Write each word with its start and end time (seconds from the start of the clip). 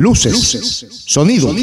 Luces, 0.00 0.86
sonido, 1.06 1.54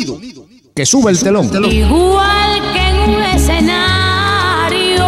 que 0.75 0.85
sube 0.85 1.09
el 1.09 1.19
telón. 1.19 1.49
Igual 1.71 2.61
que 2.71 2.87
en 2.87 3.09
un 3.15 3.23
escenario, 3.23 5.07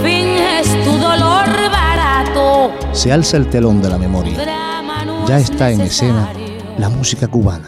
finges 0.00 0.68
tu 0.84 0.92
dolor 0.92 1.48
barato. 1.72 2.70
Se 2.92 3.10
alza 3.10 3.38
el 3.38 3.50
telón 3.50 3.82
de 3.82 3.88
la 3.88 3.98
memoria. 3.98 4.38
Ya 5.26 5.38
está 5.38 5.72
en 5.72 5.80
escena 5.80 6.32
la 6.78 6.88
música 6.88 7.26
cubana. 7.26 7.64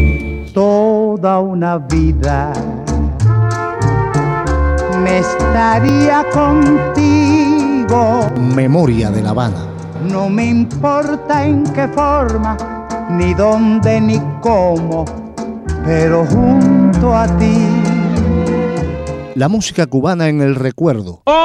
Toda 0.54 1.40
una 1.40 1.78
vida 1.78 2.52
me 5.02 5.18
estaría 5.18 6.24
contigo. 6.32 8.30
Memoria 8.54 9.10
de 9.10 9.20
La 9.20 9.30
Habana. 9.30 9.66
No 10.08 10.28
me 10.28 10.46
importa 10.46 11.44
en 11.44 11.64
qué 11.64 11.88
forma 11.88 12.81
ni 13.12 13.34
dónde 13.34 14.00
ni 14.00 14.18
cómo, 14.40 15.04
pero 15.84 16.24
junto 16.24 17.14
a 17.14 17.26
ti. 17.38 17.68
La 19.34 19.48
música 19.48 19.86
cubana 19.86 20.28
en 20.28 20.40
el 20.42 20.54
recuerdo. 20.54 21.22
Oh, 21.24 21.42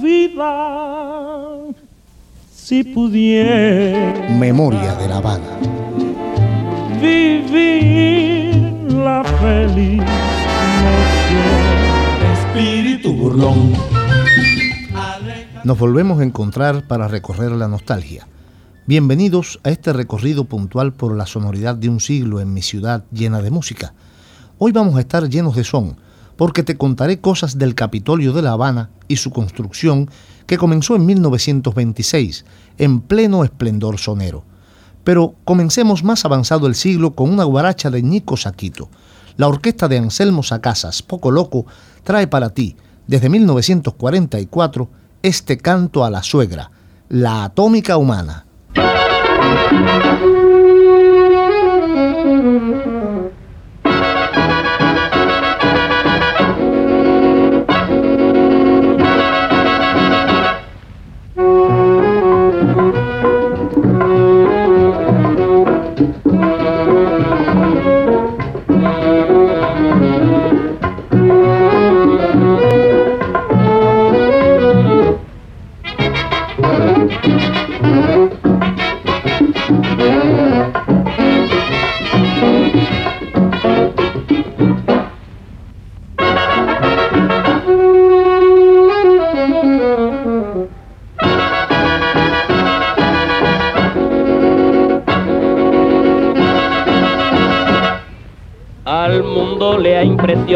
vida, 0.00 1.54
si 2.54 2.84
pudiera. 2.84 4.28
Memoria 4.38 4.94
de 4.94 5.08
La 5.08 5.16
Habana. 5.18 5.58
Vivir 7.00 8.92
la 8.92 9.22
feliz 9.24 10.02
Espíritu 12.32 13.12
burlón 13.12 13.72
nos 15.66 15.80
volvemos 15.80 16.20
a 16.20 16.22
encontrar 16.22 16.86
para 16.86 17.08
recorrer 17.08 17.50
la 17.50 17.66
nostalgia. 17.66 18.28
Bienvenidos 18.86 19.58
a 19.64 19.70
este 19.70 19.92
recorrido 19.92 20.44
puntual 20.44 20.92
por 20.92 21.16
la 21.16 21.26
sonoridad 21.26 21.74
de 21.74 21.88
un 21.88 21.98
siglo 21.98 22.38
en 22.38 22.54
mi 22.54 22.62
ciudad 22.62 23.02
llena 23.10 23.42
de 23.42 23.50
música. 23.50 23.92
Hoy 24.58 24.70
vamos 24.70 24.94
a 24.94 25.00
estar 25.00 25.28
llenos 25.28 25.56
de 25.56 25.64
son, 25.64 25.96
porque 26.36 26.62
te 26.62 26.76
contaré 26.76 27.20
cosas 27.20 27.58
del 27.58 27.74
Capitolio 27.74 28.32
de 28.32 28.42
La 28.42 28.52
Habana 28.52 28.90
y 29.08 29.16
su 29.16 29.32
construcción 29.32 30.08
que 30.46 30.56
comenzó 30.56 30.94
en 30.94 31.04
1926, 31.04 32.44
en 32.78 33.00
pleno 33.00 33.42
esplendor 33.42 33.98
sonero. 33.98 34.44
Pero 35.02 35.34
comencemos 35.42 36.04
más 36.04 36.24
avanzado 36.24 36.68
el 36.68 36.76
siglo 36.76 37.16
con 37.16 37.28
una 37.28 37.42
guaracha 37.42 37.90
de 37.90 38.04
Nico 38.04 38.36
Saquito. 38.36 38.88
La 39.36 39.48
orquesta 39.48 39.88
de 39.88 39.98
Anselmo 39.98 40.44
Sacasas, 40.44 41.02
Poco 41.02 41.32
Loco, 41.32 41.66
trae 42.04 42.28
para 42.28 42.50
ti, 42.50 42.76
desde 43.08 43.28
1944, 43.28 44.88
este 45.26 45.58
canto 45.58 46.04
a 46.04 46.10
la 46.10 46.22
suegra, 46.22 46.70
la 47.08 47.42
atómica 47.42 47.96
humana. 47.96 48.46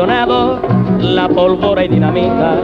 La 0.06 1.28
pólvora 1.28 1.84
y 1.84 1.88
dinamita 1.88 2.56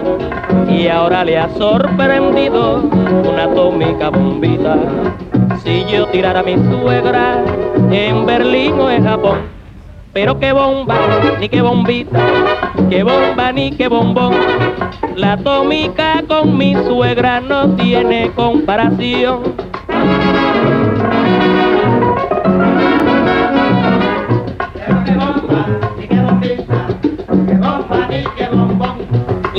y 0.70 0.88
ahora 0.88 1.22
le 1.22 1.36
ha 1.36 1.50
sorprendido 1.50 2.84
una 3.30 3.44
atómica 3.44 4.08
bombita. 4.08 4.78
Si 5.62 5.84
yo 5.84 6.06
tirara 6.06 6.42
mi 6.42 6.56
suegra 6.70 7.44
en 7.90 8.24
Berlín 8.24 8.80
o 8.80 8.90
en 8.90 9.04
Japón, 9.04 9.40
pero 10.14 10.38
qué 10.38 10.52
bomba, 10.52 10.96
ni 11.38 11.50
qué 11.50 11.60
bombita, 11.60 12.18
qué 12.88 13.02
bomba 13.02 13.52
ni 13.52 13.70
qué 13.72 13.88
bombón. 13.88 14.32
La 15.14 15.34
atómica 15.34 16.22
con 16.26 16.56
mi 16.56 16.74
suegra 16.74 17.40
no 17.40 17.76
tiene 17.76 18.30
comparación. 18.34 19.55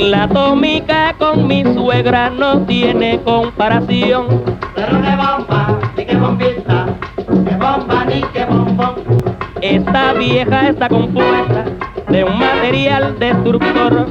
La 0.08 0.22
atómica 0.22 1.14
con 1.18 1.46
mi 1.46 1.62
suegra 1.62 2.30
no 2.30 2.62
tiene 2.62 3.20
comparación. 3.20 4.42
Pero 4.74 5.02
qué 5.02 5.16
bomba, 5.16 5.78
ni 5.98 6.06
qué 6.06 6.16
bombita, 6.16 6.86
qué 7.26 7.56
bomba 7.56 8.04
ni 8.06 8.22
qué 8.32 8.46
bombón. 8.46 8.94
Esta 9.60 10.14
vieja 10.14 10.70
está 10.70 10.88
compuesta 10.88 11.66
de 12.08 12.24
un 12.24 12.38
material 12.38 13.18
destructor. 13.18 14.06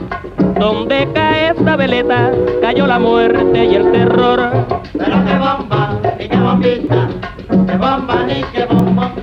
Donde 0.59 1.09
cae 1.15 1.49
esta 1.49 1.75
veleta, 1.75 2.31
cayó 2.61 2.85
la 2.85 2.99
muerte 2.99 3.65
y 3.65 3.73
el 3.73 3.91
terror. 3.91 4.67
Pero 4.93 5.25
qué 5.25 5.33
bomba, 5.33 5.99
ni 6.19 6.29
qué 6.29 6.37
bombita, 6.37 7.07
qué 7.49 7.75
bomba 7.75 8.23
ni 8.27 8.43
qué 8.53 8.65
bombón. 8.65 9.13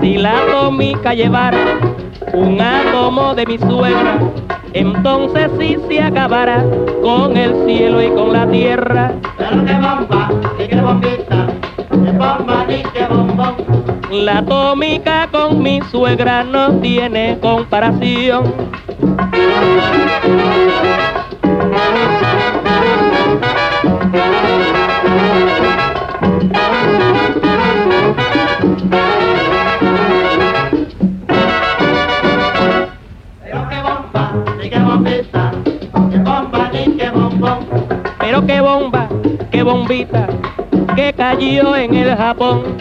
Si 0.00 0.16
la 0.16 0.38
atómica 0.38 1.12
llevara 1.12 1.78
un 2.32 2.58
átomo 2.58 3.34
de 3.34 3.44
mi 3.44 3.58
suegra, 3.58 4.18
entonces 4.72 5.50
sí 5.58 5.76
se 5.88 6.02
acabará 6.02 6.64
con 7.02 7.36
el 7.36 7.66
cielo 7.66 8.02
y 8.02 8.10
con 8.10 8.32
la 8.32 8.46
tierra. 8.48 9.12
Pero 9.36 9.64
qué 9.64 9.74
bomba, 9.74 10.30
ni 10.58 10.68
qué 10.68 10.80
bombita, 10.80 11.46
qué 11.90 11.96
bomba 12.12 12.64
ni 12.68 12.82
qué 12.92 13.06
bombón. 13.08 13.54
La 14.10 14.38
atómica 14.38 15.28
con 15.30 15.62
mi 15.62 15.80
suegra 15.90 16.44
no 16.44 16.80
tiene 16.80 17.38
comparación. 17.40 18.52
Pero 38.38 38.46
qué 38.46 38.60
bomba, 38.60 39.08
qué 39.50 39.62
bombita, 39.64 40.28
que 40.94 41.12
cayó 41.12 41.74
en 41.74 41.92
el 41.92 42.16
Japón. 42.16 42.76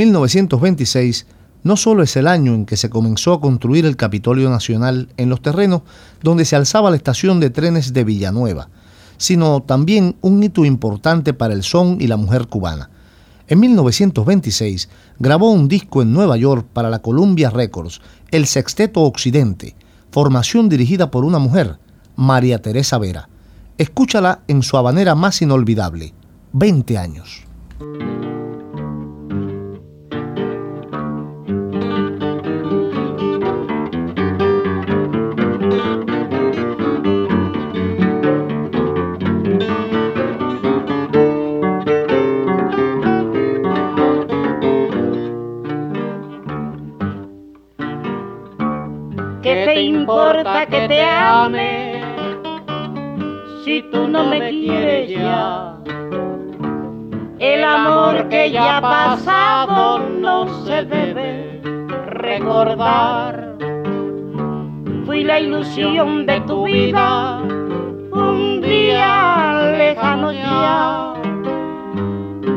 1926 0.00 1.26
no 1.62 1.76
solo 1.76 2.02
es 2.02 2.16
el 2.16 2.26
año 2.26 2.54
en 2.54 2.64
que 2.64 2.78
se 2.78 2.88
comenzó 2.88 3.34
a 3.34 3.40
construir 3.40 3.84
el 3.84 3.98
Capitolio 3.98 4.48
Nacional 4.48 5.10
en 5.18 5.28
los 5.28 5.42
terrenos 5.42 5.82
donde 6.22 6.46
se 6.46 6.56
alzaba 6.56 6.88
la 6.88 6.96
estación 6.96 7.38
de 7.38 7.50
trenes 7.50 7.92
de 7.92 8.04
Villanueva, 8.04 8.70
sino 9.18 9.60
también 9.60 10.16
un 10.22 10.42
hito 10.42 10.64
importante 10.64 11.34
para 11.34 11.52
el 11.52 11.62
son 11.62 11.98
y 12.00 12.06
la 12.06 12.16
mujer 12.16 12.46
cubana. 12.46 12.88
En 13.46 13.60
1926 13.60 14.88
grabó 15.18 15.50
un 15.50 15.68
disco 15.68 16.00
en 16.00 16.14
Nueva 16.14 16.38
York 16.38 16.66
para 16.72 16.88
la 16.88 17.00
Columbia 17.00 17.50
Records, 17.50 18.00
El 18.30 18.46
Sexteto 18.46 19.02
Occidente, 19.02 19.76
formación 20.12 20.70
dirigida 20.70 21.10
por 21.10 21.26
una 21.26 21.38
mujer, 21.38 21.78
María 22.16 22.62
Teresa 22.62 22.96
Vera. 22.96 23.28
Escúchala 23.76 24.40
en 24.48 24.62
su 24.62 24.78
habanera 24.78 25.14
más 25.14 25.42
inolvidable, 25.42 26.14
20 26.52 26.96
años. 26.96 27.44
¿Qué 49.60 49.66
te 49.66 49.82
importa 49.82 50.64
que 50.64 50.88
te 50.88 51.04
ame 51.04 52.02
si 53.62 53.82
tú 53.92 54.08
no 54.08 54.24
me 54.24 54.48
quieres 54.48 55.10
ya? 55.10 55.76
El 57.38 57.62
amor 57.62 58.26
que 58.30 58.50
ya 58.50 58.78
ha 58.78 58.80
pasado 58.80 59.98
no 59.98 60.48
se 60.64 60.82
debe 60.86 61.60
recordar. 62.06 63.58
Fui 65.04 65.24
la 65.24 65.38
ilusión 65.38 66.24
de 66.24 66.40
tu 66.40 66.64
vida 66.64 67.42
un 68.12 68.62
día 68.62 69.74
lejano 69.76 70.32
ya. 70.32 71.12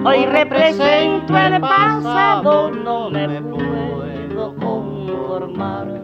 Hoy 0.06 0.26
represento 0.26 1.38
el 1.38 1.60
pasado, 1.60 2.72
no 2.72 3.10
me 3.10 3.42
puedo 3.42 4.56
conformar. 4.56 6.03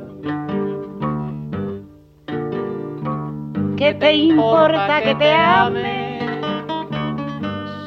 ¿Qué 3.80 3.94
te 3.94 4.14
importa 4.14 5.02
que 5.02 5.16
te 5.16 5.32
ame 5.32 6.20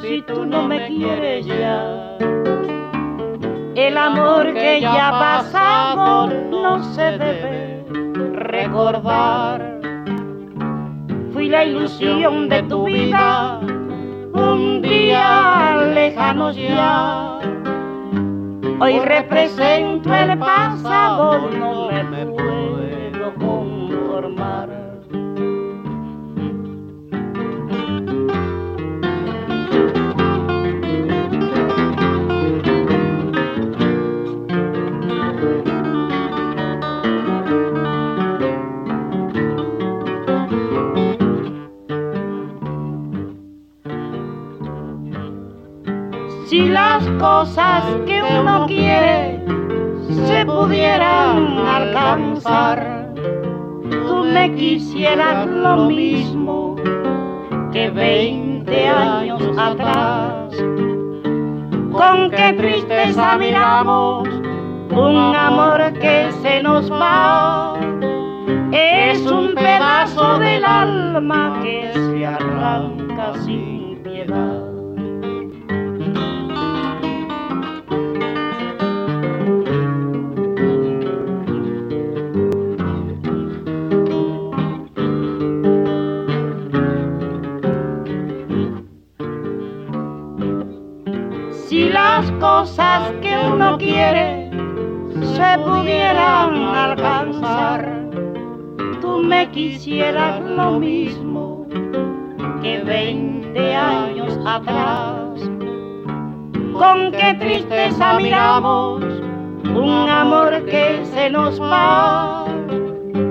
si 0.01 0.23
tú 0.23 0.43
no 0.43 0.63
me 0.67 0.87
quieres 0.87 1.45
ya? 1.45 2.17
El 3.75 3.95
amor 3.95 4.55
que 4.55 4.81
ya 4.81 5.09
ha 5.09 5.11
pasado 5.11 6.31
no 6.49 6.83
se 6.95 7.19
debe 7.19 7.85
recordar. 8.33 9.79
Fui 11.31 11.47
la 11.47 11.63
ilusión 11.63 12.49
de 12.49 12.63
tu 12.63 12.85
vida 12.85 13.59
un 14.33 14.81
día 14.81 15.75
lejano 15.93 16.53
ya. 16.53 17.37
Hoy 18.79 18.97
represento 18.97 20.11
el 20.11 20.39
pasado, 20.39 21.51
no 21.51 21.92
cosas 47.23 47.85
que 48.05 48.21
uno 48.21 48.65
quiere 48.67 49.39
se 50.27 50.45
pudieran 50.45 51.57
alcanzar, 51.57 53.13
tú 54.05 54.25
me 54.25 54.53
quisieras 54.55 55.47
lo 55.47 55.85
mismo 55.85 56.75
que 57.71 57.89
veinte 57.91 58.89
años 58.89 59.41
atrás. 59.57 60.53
Con 61.93 62.29
qué 62.29 62.55
tristeza 62.57 63.37
miramos 63.37 64.27
un 64.91 65.33
amor 65.33 65.93
que 65.93 66.29
se 66.41 66.61
nos 66.61 66.91
va. 66.91 67.75
Es 68.73 69.25
un 69.31 69.55
pedazo 69.55 70.39
del 70.39 70.65
alma 70.65 71.57
que 71.63 71.89
se 71.93 72.25
arranca 72.25 73.33
sin 73.45 74.03
piedad. 74.03 74.62
Quiere 93.93 94.49
se 95.35 95.59
pudieran 95.59 96.55
alcanzar, 96.55 98.09
tú 99.01 99.21
me 99.23 99.49
quisieras 99.51 100.41
lo 100.41 100.79
mismo 100.79 101.67
que 102.61 102.79
veinte 102.83 103.75
años 103.75 104.37
atrás. 104.45 105.39
Con 106.73 107.11
qué 107.11 107.35
tristeza 107.39 108.17
miramos 108.19 109.03
un 109.63 110.09
amor 110.09 110.65
que 110.65 111.05
se 111.13 111.29
nos 111.29 111.61
va. 111.61 112.45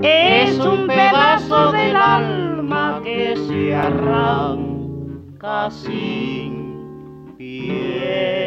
Es 0.03 0.59
un 0.59 0.87
pedazo 0.87 1.73
del 1.73 1.97
alma 1.97 3.01
que 3.05 3.37
se 3.37 3.75
arranca 3.75 5.71
sin 5.71 7.35
piedad. 7.37 8.42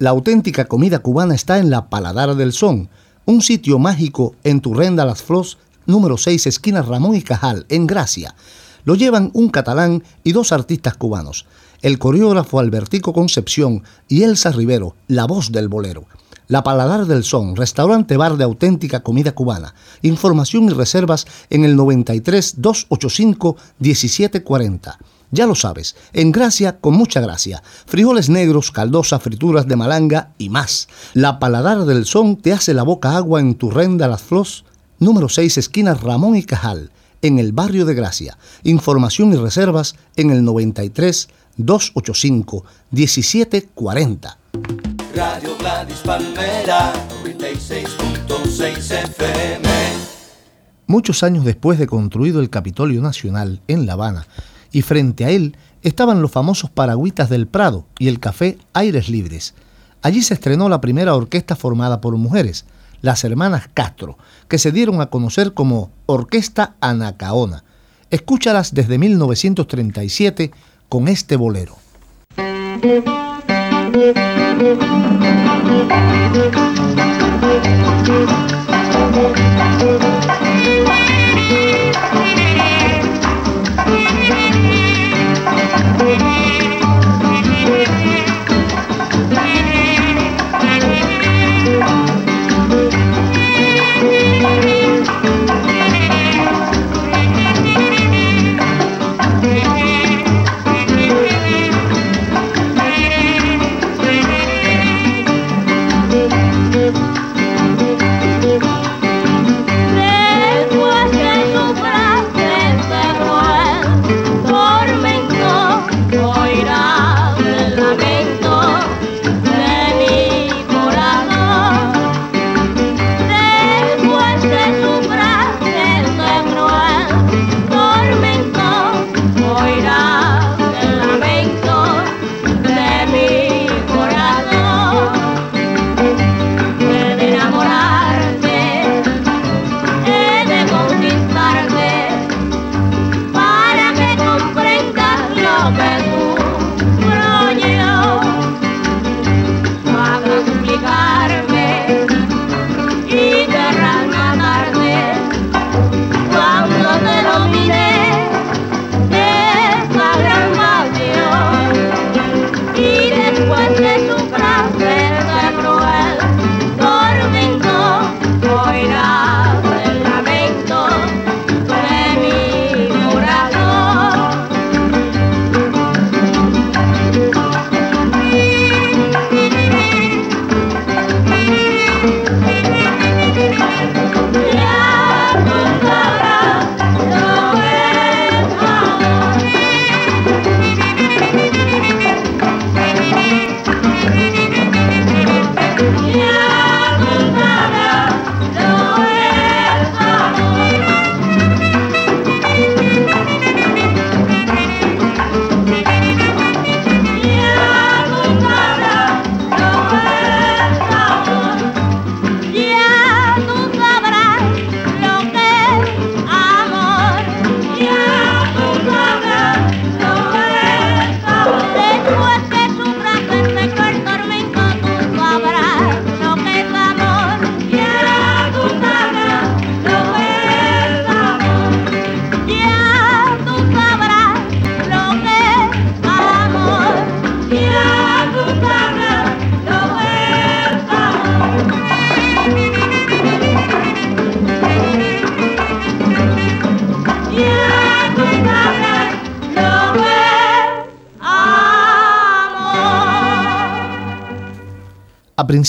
La 0.00 0.10
auténtica 0.10 0.64
comida 0.64 0.98
cubana 0.98 1.36
está 1.36 1.58
en 1.58 1.70
la 1.70 1.88
Paladar 1.88 2.34
del 2.34 2.52
Son, 2.52 2.88
un 3.26 3.42
sitio 3.42 3.78
mágico 3.78 4.34
en 4.42 4.60
Turrenda 4.60 5.04
Las 5.04 5.22
Flos, 5.22 5.56
número 5.86 6.16
6, 6.16 6.48
esquina 6.48 6.82
Ramón 6.82 7.14
y 7.14 7.22
Cajal, 7.22 7.64
en 7.68 7.86
Gracia. 7.86 8.34
Lo 8.84 8.96
llevan 8.96 9.30
un 9.34 9.50
catalán 9.50 10.02
y 10.24 10.32
dos 10.32 10.50
artistas 10.50 10.96
cubanos, 10.96 11.46
el 11.80 12.00
coreógrafo 12.00 12.58
Albertico 12.58 13.12
Concepción 13.12 13.84
y 14.08 14.24
Elsa 14.24 14.50
Rivero, 14.50 14.96
la 15.06 15.26
voz 15.26 15.52
del 15.52 15.68
bolero. 15.68 16.06
La 16.48 16.64
Paladar 16.64 17.06
del 17.06 17.22
Son, 17.22 17.54
restaurante 17.54 18.16
bar 18.16 18.36
de 18.36 18.42
auténtica 18.42 19.04
comida 19.04 19.32
cubana. 19.32 19.76
Información 20.02 20.64
y 20.64 20.70
reservas 20.70 21.24
en 21.50 21.64
el 21.64 21.76
93 21.76 22.56
285 22.60 23.56
1740. 23.78 24.98
Ya 25.34 25.48
lo 25.48 25.56
sabes, 25.56 25.96
en 26.12 26.30
Gracia 26.30 26.78
con 26.78 26.94
mucha 26.94 27.20
gracia. 27.20 27.60
Frijoles 27.86 28.28
negros, 28.28 28.70
caldosa, 28.70 29.18
frituras 29.18 29.66
de 29.66 29.74
malanga 29.74 30.30
y 30.38 30.48
más. 30.48 30.86
La 31.12 31.40
Paladar 31.40 31.86
del 31.86 32.04
Son 32.04 32.36
te 32.36 32.52
hace 32.52 32.72
la 32.72 32.84
boca 32.84 33.16
agua 33.16 33.40
en 33.40 33.56
tu 33.56 33.68
renda 33.68 34.06
Las 34.06 34.22
Flos, 34.22 34.64
número 35.00 35.28
6, 35.28 35.58
esquina 35.58 35.94
Ramón 35.94 36.36
y 36.36 36.44
Cajal, 36.44 36.92
en 37.20 37.40
el 37.40 37.50
barrio 37.50 37.84
de 37.84 37.94
Gracia. 37.94 38.38
Información 38.62 39.32
y 39.32 39.36
reservas 39.36 39.96
en 40.14 40.30
el 40.30 40.44
93 40.44 41.28
285 41.56 42.64
1740. 42.92 44.38
Radio 45.16 45.56
Gladys 45.58 45.98
Palmera, 45.98 46.92
96.6 47.24 49.04
FM. 49.04 49.68
Muchos 50.86 51.24
años 51.24 51.44
después 51.44 51.80
de 51.80 51.88
construido 51.88 52.38
el 52.38 52.50
Capitolio 52.50 53.02
Nacional 53.02 53.60
en 53.66 53.84
La 53.84 53.94
Habana, 53.94 54.28
y 54.74 54.82
frente 54.82 55.24
a 55.24 55.30
él 55.30 55.56
estaban 55.82 56.20
los 56.20 56.32
famosos 56.32 56.68
paragüitas 56.68 57.30
del 57.30 57.46
Prado 57.46 57.86
y 57.98 58.08
el 58.08 58.18
café 58.18 58.58
Aires 58.74 59.08
Libres. 59.08 59.54
Allí 60.02 60.20
se 60.20 60.34
estrenó 60.34 60.68
la 60.68 60.80
primera 60.80 61.14
orquesta 61.14 61.54
formada 61.56 62.00
por 62.00 62.16
mujeres, 62.16 62.66
las 63.00 63.22
hermanas 63.22 63.70
Castro, 63.72 64.18
que 64.48 64.58
se 64.58 64.72
dieron 64.72 65.00
a 65.00 65.06
conocer 65.06 65.54
como 65.54 65.90
Orquesta 66.06 66.74
Anacaona. 66.80 67.62
Escúchalas 68.10 68.74
desde 68.74 68.98
1937 68.98 70.50
con 70.88 71.06
este 71.06 71.36
bolero. 71.36 71.76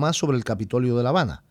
Más 0.00 0.16
sobre 0.16 0.36
el 0.36 0.44
Capitolio 0.44 0.96
de 0.96 1.04
La 1.04 1.10
Habana. 1.10 1.44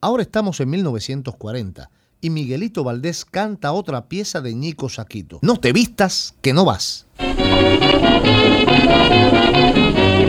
Ahora 0.00 0.22
estamos 0.22 0.60
en 0.60 0.70
1940 0.70 1.90
y 2.20 2.30
Miguelito 2.30 2.84
Valdés 2.84 3.24
canta 3.24 3.72
otra 3.72 4.08
pieza 4.08 4.40
de 4.40 4.54
Ñico 4.54 4.88
Saquito. 4.88 5.38
No 5.42 5.58
te 5.58 5.72
vistas, 5.72 6.34
que 6.40 6.52
no 6.52 6.64
vas. 6.64 7.06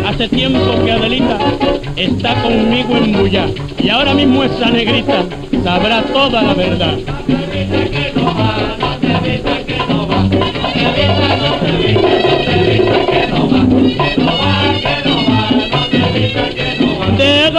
Hace 0.06 0.30
tiempo 0.30 0.84
que 0.84 0.92
Adelita 0.92 1.40
está 1.96 2.42
conmigo 2.42 2.98
en 2.98 3.14
Bullá 3.14 3.48
y 3.78 3.90
ahora 3.90 4.14
mismo 4.14 4.44
esa 4.44 4.70
negrita 4.70 5.26
sabrá 5.64 6.04
toda 6.12 6.42
la 6.42 6.54
verdad. 6.54 6.98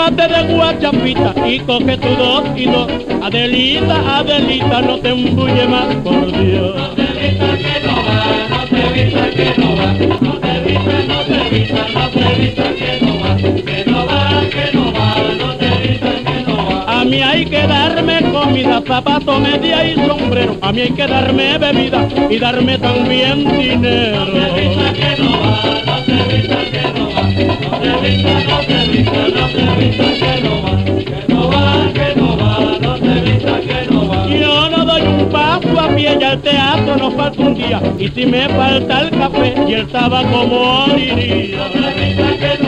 Llénate 0.09 0.35
de 0.35 0.55
guachapita 0.55 1.35
y 1.47 1.59
coge 1.61 1.99
tu 1.99 2.09
dos 2.17 2.45
y 2.57 2.65
dos. 2.65 2.91
Adelita, 3.23 4.19
Adelita, 4.19 4.81
no 4.81 4.99
te 5.01 5.11
embulle 5.11 5.69
más, 5.69 5.95
por 5.97 6.33
Dios. 6.33 6.77
No 6.77 6.89
te 6.95 7.03
vista 7.03 7.59
que 7.59 7.87
no 7.87 7.95
va, 8.07 8.25
no 8.49 8.65
te 8.71 9.03
vista 9.03 9.31
que 9.31 9.61
no 9.61 9.77
va, 9.77 9.93
no 9.93 10.35
te 10.41 10.61
vista, 10.61 10.97
no 11.09 11.21
te 11.25 11.51
vista, 11.51 11.87
no 11.93 12.09
te 12.09 12.41
vista 12.41 12.75
que 12.75 13.01
no 13.05 13.21
va, 13.21 13.37
que 13.37 13.85
no 13.91 14.07
va, 14.07 14.41
que 14.49 14.71
no 14.73 14.93
va, 14.95 15.15
no 15.39 15.55
te 15.57 15.89
vista 15.89 16.11
que 16.25 16.41
no 16.47 16.57
va. 16.57 17.01
A 17.01 17.05
mí 17.05 17.21
hay 17.21 17.45
que 17.45 17.67
darme 17.67 18.23
comida, 18.33 18.83
zapato, 18.87 19.39
media 19.39 19.91
y 19.91 19.95
sombrero. 20.07 20.57
A 20.63 20.73
mí 20.73 20.81
hay 20.81 20.91
que 20.91 21.07
darme 21.07 21.59
bebida 21.59 22.09
y 22.31 22.39
darme 22.39 22.79
también 22.79 23.45
dinero. 23.45 24.25
No 24.25 24.33
te 24.33 24.61
vista 24.61 24.93
que 24.95 25.23
no 25.23 25.31
va, 25.33 25.83
no 25.85 26.03
te 26.03 26.35
vista 26.35 26.59
que 26.73 26.99
no 26.99 27.11
va, 27.15 27.38
no 27.71 27.79
te 27.79 28.09
vista, 28.09 28.33
no 28.49 28.59
te 28.61 28.89
vista, 28.91 29.29
no 29.29 29.47
te 29.49 29.63
vista 29.79 30.05
que 30.15 30.43
no 30.43 30.63
va, 31.51 31.93
que 31.93 32.15
no 32.17 32.37
va, 32.37 32.79
no 32.81 32.95
te 32.95 33.21
vista 33.21 33.61
que 33.61 33.91
no 33.91 34.09
va. 34.09 34.27
Yo 34.27 34.71
no 34.71 34.85
doy 34.85 35.03
un 35.03 35.29
paso 35.29 35.81
a 35.81 35.89
pie 35.95 36.17
y 36.19 36.25
al 36.25 36.41
teatro 36.41 36.97
no 36.97 37.11
falta 37.11 37.43
un 37.43 37.55
día. 37.55 37.83
Y 37.99 38.09
si 38.09 38.27
me 38.27 38.49
falta 38.49 39.01
el 39.01 39.11
café 39.11 39.55
y 39.67 39.73
el 39.75 39.87
tabaco 39.89 40.47
moriría. 40.47 41.59
No 41.59 41.71
te 41.71 41.79
vista 42.01 42.29
que 42.39 42.63
no 42.63 42.68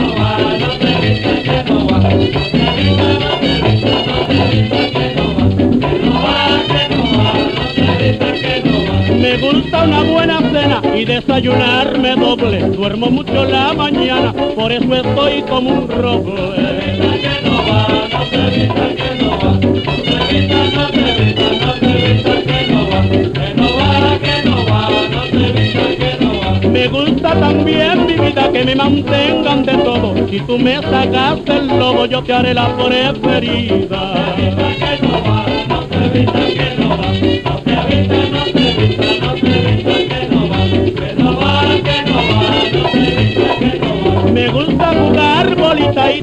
Una 9.83 10.03
buena 10.03 10.37
cena 10.39 10.81
y 10.95 11.05
desayunarme 11.05 12.15
doble. 12.15 12.59
Duermo 12.69 13.09
mucho 13.09 13.45
la 13.45 13.73
mañana, 13.73 14.31
por 14.31 14.71
eso 14.71 14.95
estoy 14.95 15.41
como 15.43 15.69
un 15.71 15.89
roble. 15.89 17.01
que 17.21 17.41
no 17.43 17.57
va, 17.65 17.87
no 18.11 18.23
te 18.29 18.37
vista 18.57 18.87
que 18.95 19.23
no 19.23 19.29
va, 19.31 19.51
no 19.53 19.59
te 19.59 20.15
vista, 20.33 20.59
no 20.73 20.81
no 20.81 21.73
te 21.73 22.13
vista 22.13 22.33
que 22.43 22.59
no 22.71 22.81
va, 22.89 23.01
que 23.09 23.53
no 23.55 23.67
va, 23.75 24.19
que 24.19 24.35
no 24.47 24.57
va, 24.65 24.81
no 25.09 25.21
te 25.23 25.51
vista 25.51 25.85
que 25.97 26.11
no 26.23 26.29
va. 26.39 26.69
Me 26.69 26.87
gusta 26.87 27.39
también 27.39 28.05
mi 28.05 28.13
vida 28.13 28.51
que 28.51 28.63
me 28.63 28.75
mantengan 28.75 29.65
de 29.65 29.77
todo. 29.79 30.27
Si 30.29 30.39
tú 30.41 30.59
me 30.59 30.75
sacas 30.79 31.39
el 31.47 31.67
lobo, 31.67 32.05
yo 32.05 32.21
te 32.21 32.33
haré 32.33 32.53
la 32.53 32.75
preferida. 32.77 34.35
que 34.37 35.01
no 35.01 35.13
va, 35.23 35.45
no 35.67 35.79
te 35.87 36.21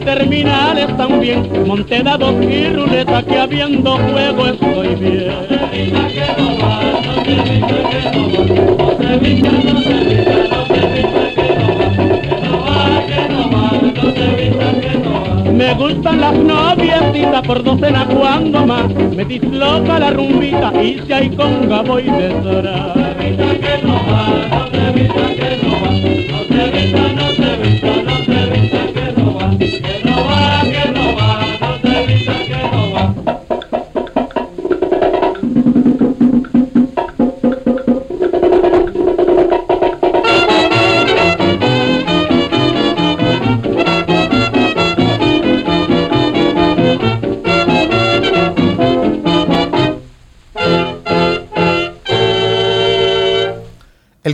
terminales 0.00 0.96
también. 0.96 1.66
Monté 1.66 2.02
dados 2.02 2.34
y 2.44 2.68
ruleta 2.68 3.22
que 3.22 3.38
habiendo 3.38 3.96
juego 3.96 4.46
estoy 4.46 4.94
bien. 4.94 5.32
Me 15.54 15.74
gustan 15.74 16.20
las 16.20 16.34
noviecitas 16.34 17.42
por 17.46 17.62
docena 17.62 18.06
cuando 18.06 18.66
más. 18.66 18.88
Me 18.94 19.24
disloca 19.24 19.98
la 19.98 20.10
rumbita 20.10 20.72
y 20.82 21.00
si 21.06 21.12
hay 21.12 21.30
conga 21.30 21.82
voy 21.82 22.04
detrás. 22.04 22.92
que 25.38 25.77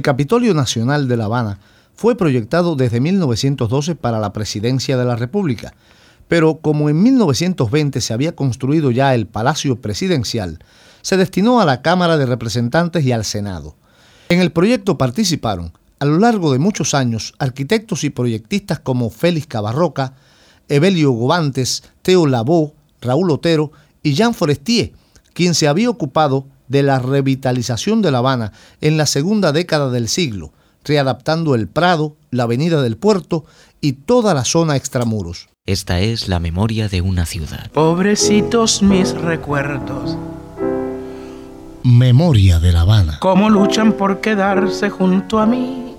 Capitolio 0.05 0.53
Nacional 0.53 1.09
de 1.09 1.17
La 1.17 1.25
Habana 1.25 1.61
fue 1.95 2.14
proyectado 2.14 2.77
desde 2.77 3.01
1912 3.01 3.95
para 3.95 4.19
la 4.19 4.35
presidencia 4.35 4.99
de 4.99 5.05
la 5.07 5.17
República, 5.17 5.73
pero 6.29 6.59
como 6.59 6.90
en 6.90 7.03
1920 7.03 8.03
se 8.03 8.12
había 8.12 8.37
construido 8.37 8.90
ya 8.90 9.14
el 9.14 9.27
Palacio 9.27 9.77
Presidencial, 9.81 10.59
se 11.01 11.17
destinó 11.17 11.59
a 11.59 11.64
la 11.64 11.81
Cámara 11.81 12.19
de 12.19 12.27
Representantes 12.27 13.03
y 13.03 13.12
al 13.12 13.25
Senado. 13.25 13.77
En 14.29 14.40
el 14.40 14.53
proyecto 14.53 14.99
participaron, 14.99 15.73
a 16.01 16.05
lo 16.05 16.19
largo 16.19 16.53
de 16.53 16.59
muchos 16.59 16.93
años, 16.93 17.33
arquitectos 17.38 18.05
y 18.05 18.11
proyectistas 18.11 18.81
como 18.81 19.09
Félix 19.09 19.47
Cabarroca, 19.47 20.17
Evelio 20.69 21.12
Gobantes, 21.12 21.83
Teo 22.03 22.27
Labó, 22.27 22.75
Raúl 23.01 23.31
Otero 23.31 23.73
y 24.03 24.12
Jean 24.12 24.35
Forestier, 24.35 24.93
quien 25.33 25.55
se 25.55 25.67
había 25.67 25.88
ocupado 25.88 26.45
de 26.68 26.83
la 26.83 26.98
revitalización 26.98 28.03
de 28.03 28.11
La 28.11 28.18
Habana 28.18 28.53
en 28.81 28.96
la 28.96 29.07
segunda 29.07 29.53
década 29.53 29.90
del 29.90 30.09
siglo, 30.09 30.53
readaptando 30.85 31.55
el 31.55 31.68
Prado, 31.68 32.16
la 32.31 32.44
Avenida 32.44 32.83
del 32.83 32.96
Puerto 32.96 33.44
y 33.81 33.92
toda 33.92 34.35
la 34.35 34.44
zona 34.44 34.77
extramuros. 34.77 35.48
Esta 35.66 36.00
es 36.00 36.29
la 36.29 36.40
memoria 36.40 36.88
de 36.88 37.00
una 37.00 37.24
ciudad. 37.27 37.70
Pobrecitos 37.72 38.83
mis 38.83 39.12
recuerdos, 39.12 40.18
Memoria 41.83 42.61
de 42.61 42.72
La 42.72 42.81
Habana. 42.81 43.18
cómo 43.20 43.50
luchan 43.50 43.92
por 43.92 44.20
quedarse 44.22 44.88
junto 44.88 45.38
a 45.38 45.46
mí. 45.46 45.94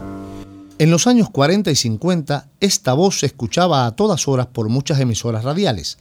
En 0.78 0.92
los 0.92 1.08
años 1.08 1.30
40 1.30 1.72
y 1.72 1.76
50, 1.76 2.48
esta 2.60 2.94
voz 2.94 3.20
se 3.20 3.28
escuchaba 3.28 3.86
a 3.86 3.96
todas 3.96 4.28
horas 4.28 4.48
por 4.48 4.68
muchas 4.68 5.00
emisoras 5.00 5.44
radiales. 5.44 5.98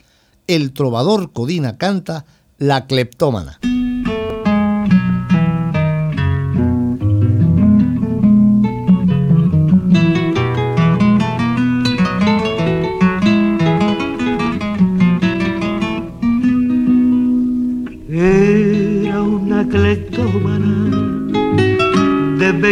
El 0.46 0.72
trovador 0.72 1.32
Codina 1.32 1.76
canta 1.76 2.24
La 2.58 2.86
Cleptómana. 2.86 3.60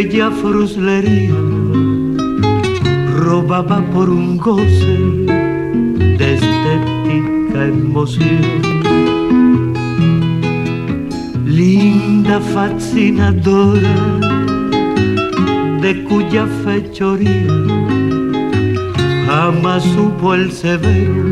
Bella 0.05 0.31
fruslería, 0.33 1.35
robaba 3.17 3.81
por 3.93 4.11
un 4.11 4.37
goce 4.37 4.97
de 6.19 6.35
estética 6.35 7.67
emoción. 7.67 8.63
Linda, 11.47 12.41
fascinadora, 12.41 13.99
de 15.83 16.05
cuya 16.05 16.47
fechoría 16.65 17.47
jamás 19.27 19.85
supo 19.85 20.35
el 20.35 20.51
severo 20.51 21.31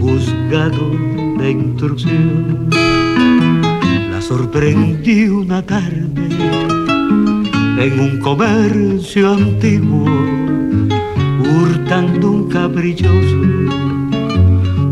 juzgado 0.00 0.90
de 1.38 1.50
intrusión. 1.50 2.68
La 4.10 4.20
sorprendí 4.20 5.28
una 5.28 5.62
tarde 5.62 6.73
en 7.78 8.00
un 8.00 8.18
comercio 8.20 9.32
antiguo, 9.32 10.06
hurtando 11.40 12.30
un 12.30 12.48
caprichoso 12.48 13.42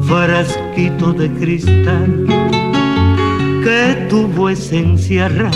frasquito 0.02 1.12
de 1.12 1.30
cristal 1.30 2.26
que 3.64 4.06
tuvo 4.10 4.50
esencia 4.50 5.28
rara 5.28 5.50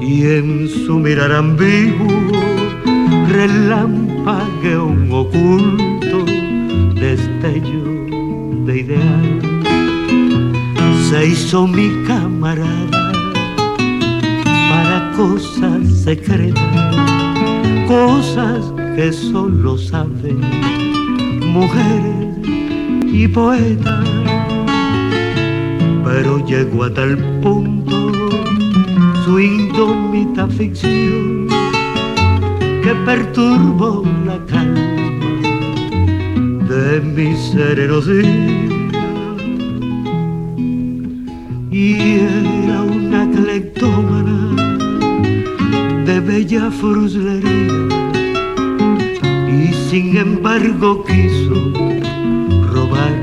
y 0.00 0.22
en 0.22 0.68
su 0.68 0.98
mirar 0.98 1.32
ambiguo 1.32 2.08
relampagueó 3.28 4.86
un 4.86 5.10
oculto 5.10 6.24
destello 6.94 7.84
de 8.64 8.78
ideal. 8.80 9.40
Se 11.10 11.26
hizo 11.26 11.66
mi 11.66 11.90
camarada 12.06 13.01
cosas 15.16 16.02
secretas, 16.04 16.96
cosas 17.86 18.72
que 18.96 19.12
solo 19.12 19.76
saben 19.78 20.40
mujeres 21.52 22.36
y 23.04 23.28
poetas. 23.28 24.06
Pero 26.04 26.44
llegó 26.46 26.84
a 26.84 26.94
tal 26.94 27.16
punto 27.40 28.12
su 29.24 29.38
indómita 29.38 30.46
ficción 30.48 31.48
que 32.82 32.94
perturbó 33.06 34.04
la 34.26 34.38
calma 34.46 34.82
de 36.68 37.00
mi 37.00 37.36
serenos 37.36 38.06
días. 38.06 38.71
Fruslería 46.60 47.88
y 49.48 49.72
sin 49.88 50.16
embargo 50.18 51.02
quiso 51.04 51.54
robarme 52.74 53.21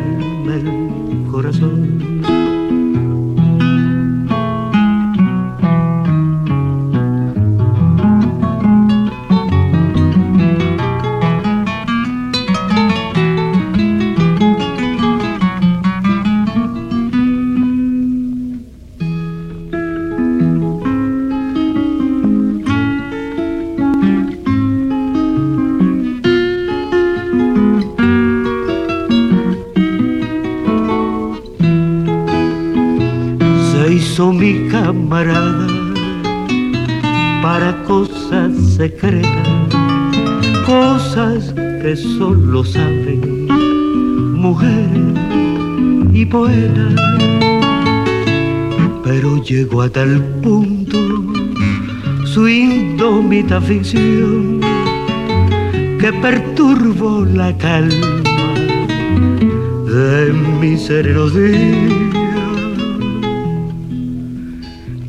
camarada 34.89 35.67
para 37.43 37.84
cosas 37.84 38.52
secretas, 38.75 39.47
cosas 40.65 41.54
que 41.82 41.95
solo 41.95 42.63
saben 42.63 43.45
mujeres 44.34 45.13
y 46.12 46.25
poetas. 46.25 46.95
Pero 49.04 49.43
llegó 49.43 49.84
a 49.84 49.89
tal 49.89 50.23
punto 50.41 50.97
su 52.25 52.47
indómita 52.47 53.62
ficción 53.62 54.60
que 55.99 56.12
perturbó 56.13 57.25
la 57.25 57.56
calma 57.60 58.23
de 59.86 60.34
mis 60.60 60.82
serenos 60.82 61.36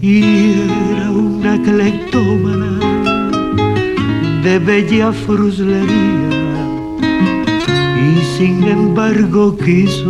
y 0.03 0.53
era 0.53 1.11
una 1.11 1.63
cleptómana 1.63 2.79
de 4.43 4.59
bella 4.59 5.13
fruslería 5.13 6.31
y 7.99 8.21
sin 8.39 8.65
embargo 8.65 9.57
quiso 9.59 10.09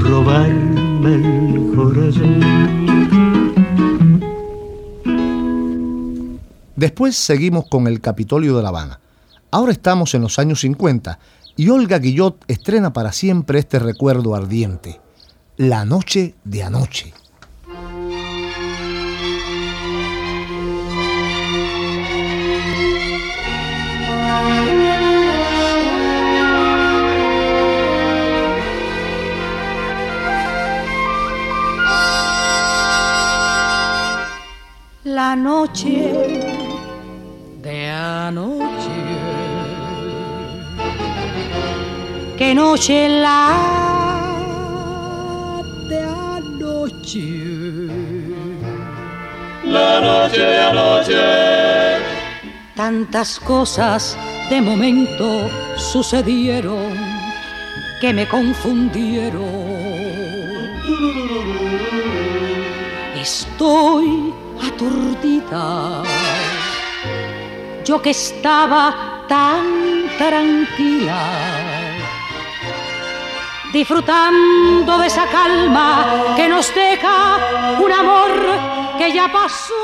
robarme 0.00 1.14
el 1.14 1.72
corazón. 1.74 2.68
Después 6.76 7.16
seguimos 7.16 7.66
con 7.68 7.88
el 7.88 8.00
Capitolio 8.00 8.56
de 8.56 8.62
La 8.62 8.68
Habana. 8.68 9.00
Ahora 9.50 9.72
estamos 9.72 10.14
en 10.14 10.22
los 10.22 10.38
años 10.38 10.60
50 10.60 11.18
y 11.56 11.70
Olga 11.70 11.98
Guillot 11.98 12.44
estrena 12.46 12.92
para 12.92 13.10
siempre 13.10 13.58
este 13.58 13.80
recuerdo 13.80 14.36
ardiente, 14.36 15.00
La 15.56 15.84
noche 15.84 16.36
de 16.44 16.62
anoche. 16.62 17.12
La 35.18 35.34
noche 35.34 36.14
de 37.60 37.90
anoche. 37.90 38.98
Qué 42.36 42.54
noche 42.54 43.08
la 43.08 43.50
de 45.88 45.98
anoche. 46.36 47.30
La 49.64 50.00
noche 50.00 50.38
de 50.38 50.58
anoche. 50.70 51.98
Tantas 52.76 53.40
cosas 53.40 54.16
de 54.48 54.60
momento 54.60 55.50
sucedieron 55.76 56.94
que 58.00 58.12
me 58.12 58.24
confundieron. 58.28 59.42
Estoy 63.20 64.32
aturdida. 64.66 66.02
Yo 67.84 68.00
que 68.02 68.10
estaba 68.10 69.24
tan 69.28 70.08
tranquila, 70.18 71.20
disfrutando 73.72 74.98
de 74.98 75.06
esa 75.06 75.26
calma 75.26 76.34
que 76.36 76.48
nos 76.48 76.74
deja 76.74 77.38
un 77.80 77.92
amor 77.92 78.32
que 78.98 79.12
ya 79.12 79.30
pasó. 79.32 79.74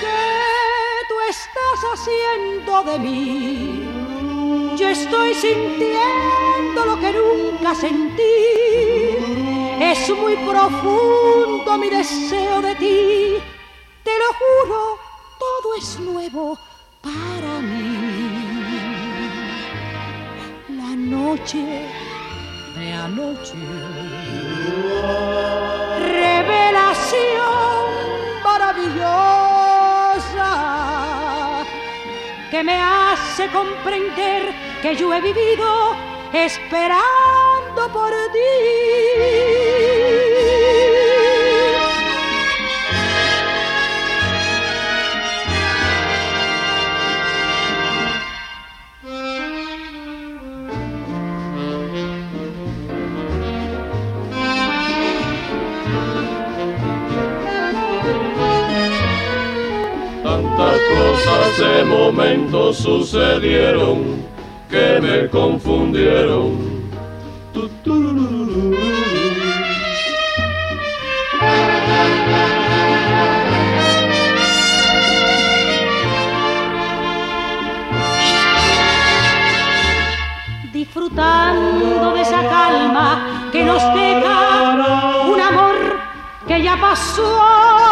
¿Qué 0.00 1.06
tú 1.08 1.14
estás 1.28 1.80
haciendo 1.94 2.82
de 2.82 2.98
mí? 2.98 3.84
Yo 4.76 4.88
estoy 4.88 5.34
sintiendo 5.34 6.84
lo 6.84 6.98
que 6.98 7.12
nunca 7.12 7.74
sentí. 7.74 9.53
Es 9.80 10.08
muy 10.10 10.36
profundo 10.36 11.78
mi 11.78 11.90
deseo 11.90 12.62
de 12.62 12.74
ti. 12.76 13.34
Te 14.04 14.10
lo 14.18 14.32
juro, 14.40 14.98
todo 15.38 15.74
es 15.76 15.98
nuevo 16.00 16.58
para 17.02 17.60
mí. 17.60 17.94
La 20.68 20.94
noche 20.96 21.88
de 22.76 22.92
anoche. 22.92 23.54
Revelación 25.98 27.34
maravillosa 28.42 29.24
que 32.50 32.62
me 32.62 32.80
hace 32.80 33.48
comprender 33.48 34.54
que 34.82 34.94
yo 34.94 35.12
he 35.12 35.20
vivido 35.20 35.96
esperando 36.32 37.88
por 37.92 38.12
ti. 38.32 39.63
Cosas 60.88 61.58
de 61.58 61.84
momento 61.84 62.72
sucedieron 62.72 64.24
que 64.68 65.00
me 65.00 65.28
confundieron. 65.28 66.74
Disfrutando 80.72 82.14
de 82.14 82.22
esa 82.22 82.48
calma 82.48 83.48
que 83.52 83.64
nos 83.64 83.82
deja 83.94 85.24
un 85.28 85.40
amor 85.40 85.76
que 86.46 86.62
ya 86.62 86.76
pasó. 86.80 87.83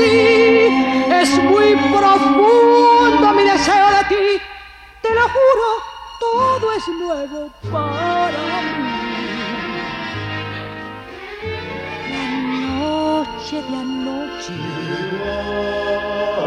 Es 0.00 1.42
muy 1.42 1.74
profundo 1.92 3.32
mi 3.34 3.42
deseo 3.42 3.90
de 3.90 4.04
ti. 4.08 4.40
Te 5.02 5.12
lo 5.12 5.22
juro, 5.22 5.82
todo 6.20 6.72
es 6.72 6.88
nuevo 6.88 7.50
para 7.72 8.62
mí. 8.62 8.98
noche 12.78 13.56
de 13.62 13.76
anoche. 13.76 14.54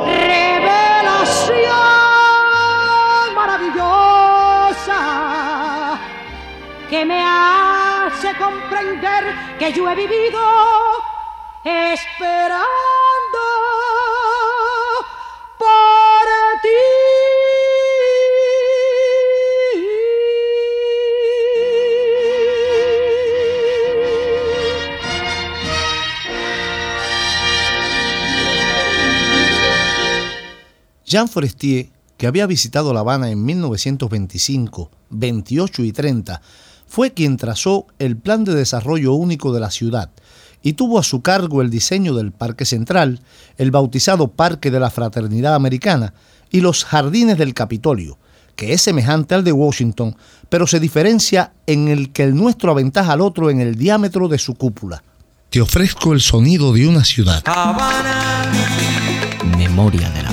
Revelación 0.06 0.96
maravillosa 3.36 5.00
que 6.90 7.06
me 7.06 7.22
hace 7.22 8.34
comprender 8.38 9.24
que 9.60 9.74
yo 9.74 9.90
he 9.90 9.96
vivido 9.96 10.40
esperando 11.64 13.11
Jean 31.12 31.28
Forestier, 31.28 31.90
que 32.16 32.26
había 32.26 32.48
visitado 32.48 32.94
La 32.94 33.02
Habana 33.02 33.30
en 33.30 33.44
1925, 33.44 34.90
28 35.10 35.84
y 35.84 35.92
30, 35.92 36.42
fue 36.88 37.12
quien 37.12 37.36
trazó 37.36 37.86
el 38.00 38.16
plan 38.16 38.46
de 38.46 38.56
desarrollo 38.56 39.12
único 39.12 39.52
de 39.52 39.60
la 39.60 39.72
ciudad 39.72 40.10
y 40.64 40.72
tuvo 40.72 41.00
a 41.00 41.04
su 41.04 41.22
cargo 41.22 41.62
el 41.62 41.70
diseño 41.70 42.14
del 42.16 42.32
Parque 42.32 42.64
Central, 42.64 43.20
el 43.58 43.72
bautizado 43.72 44.30
Parque 44.30 44.72
de 44.72 44.80
la 44.80 44.90
Fraternidad 44.90 45.54
Americana 45.54 46.14
y 46.50 46.62
los 46.62 46.86
Jardines 46.86 47.38
del 47.38 47.54
Capitolio, 47.54 48.18
que 48.56 48.72
es 48.72 48.82
semejante 48.82 49.36
al 49.36 49.44
de 49.44 49.52
Washington, 49.52 50.16
pero 50.48 50.66
se 50.66 50.80
diferencia 50.80 51.52
en 51.68 51.90
el 51.90 52.14
que 52.14 52.24
el 52.24 52.38
nuestro 52.38 52.72
aventaja 52.72 53.12
al 53.12 53.20
otro 53.20 53.50
en 53.50 53.60
el 53.60 53.76
diámetro 53.76 54.30
de 54.30 54.38
su 54.38 54.56
cúpula. 54.56 55.04
Te 55.50 55.60
ofrezco 55.60 56.14
el 56.14 56.22
sonido 56.22 56.72
de 56.72 56.88
una 56.88 57.04
ciudad. 57.04 57.44
Memoria 57.44 57.60
de 57.60 57.60
La 57.60 57.60
Habana. 57.66 58.32
Si 59.52 59.58
mis 59.58 59.58
ojos 59.58 59.58
te 59.58 59.60
abandonarán, 59.60 59.60
si 59.60 59.60
la 59.60 59.60
vida 59.60 59.60
te 59.60 59.60
desterrará 59.60 59.80
a 59.82 59.90
un 59.90 60.00
rincón 60.00 60.12
de 60.14 60.24
la 60.24 60.31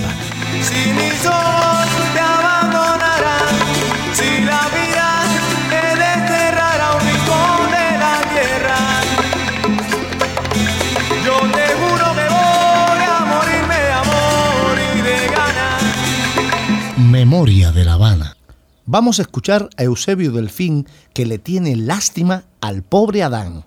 Memoria 16.96 17.72
de 17.72 17.84
La 17.84 17.92
Habana. 17.92 18.36
Vamos 18.84 19.18
a 19.18 19.22
escuchar 19.22 19.68
a 19.76 19.82
Eusebio 19.84 20.32
Delfín 20.32 20.86
que 21.12 21.26
le 21.26 21.38
tiene 21.38 21.76
lástima 21.76 22.44
al 22.60 22.82
pobre 22.82 23.22
Adán. 23.22 23.64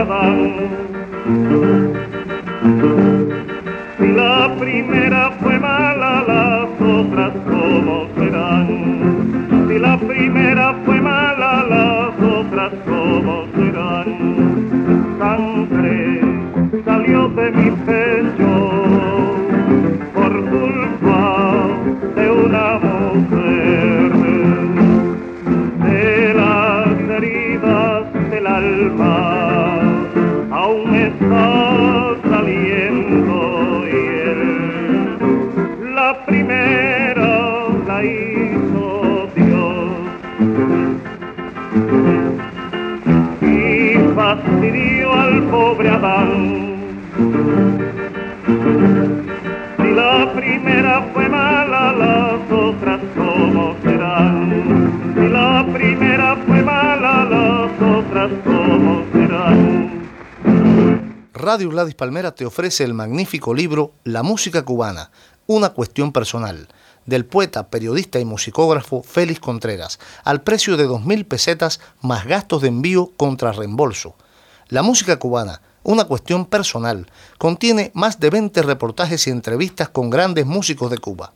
Si 0.00 0.06
la 4.06 4.50
primera 4.58 5.30
fue 5.42 5.58
mala, 5.58 6.24
las 6.26 6.70
otras 6.80 7.32
como 7.44 8.08
serán. 8.16 9.68
Si 9.68 9.78
la 9.78 9.98
primera 9.98 10.74
fue 10.86 11.02
mala, 11.02 11.66
las 11.68 12.18
otras 12.18 12.72
como 12.86 13.44
serán. 13.54 14.08
Sangre 15.18 16.20
salió 16.86 17.28
de 17.28 17.50
mi 17.50 17.70
pecho 17.84 17.99
Radio 61.50 61.68
Gladys 61.68 61.96
Palmera 61.96 62.32
te 62.32 62.46
ofrece 62.46 62.84
el 62.84 62.94
magnífico 62.94 63.52
libro 63.52 63.92
La 64.04 64.22
música 64.22 64.64
cubana, 64.64 65.10
una 65.48 65.70
cuestión 65.70 66.12
personal, 66.12 66.68
del 67.06 67.26
poeta, 67.26 67.70
periodista 67.70 68.20
y 68.20 68.24
musicógrafo 68.24 69.02
Félix 69.02 69.40
Contreras, 69.40 69.98
al 70.22 70.42
precio 70.42 70.76
de 70.76 70.86
2.000 70.86 71.26
pesetas 71.26 71.80
más 72.02 72.24
gastos 72.24 72.62
de 72.62 72.68
envío 72.68 73.10
contra 73.16 73.50
reembolso. 73.50 74.14
La 74.68 74.82
música 74.82 75.18
cubana, 75.18 75.60
una 75.82 76.04
cuestión 76.04 76.46
personal, 76.46 77.10
contiene 77.36 77.90
más 77.94 78.20
de 78.20 78.30
20 78.30 78.62
reportajes 78.62 79.26
y 79.26 79.30
entrevistas 79.30 79.88
con 79.88 80.08
grandes 80.08 80.46
músicos 80.46 80.88
de 80.88 80.98
Cuba. 80.98 81.32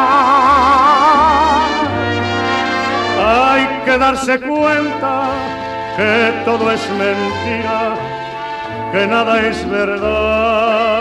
Hay 3.25 3.63
que 3.85 3.97
darse 3.97 4.39
cuenta 4.39 5.29
que 5.95 6.33
todo 6.45 6.71
es 6.71 6.89
mentira, 6.91 7.95
que 8.91 9.07
nada 9.07 9.41
es 9.47 9.69
verdad. 9.69 10.97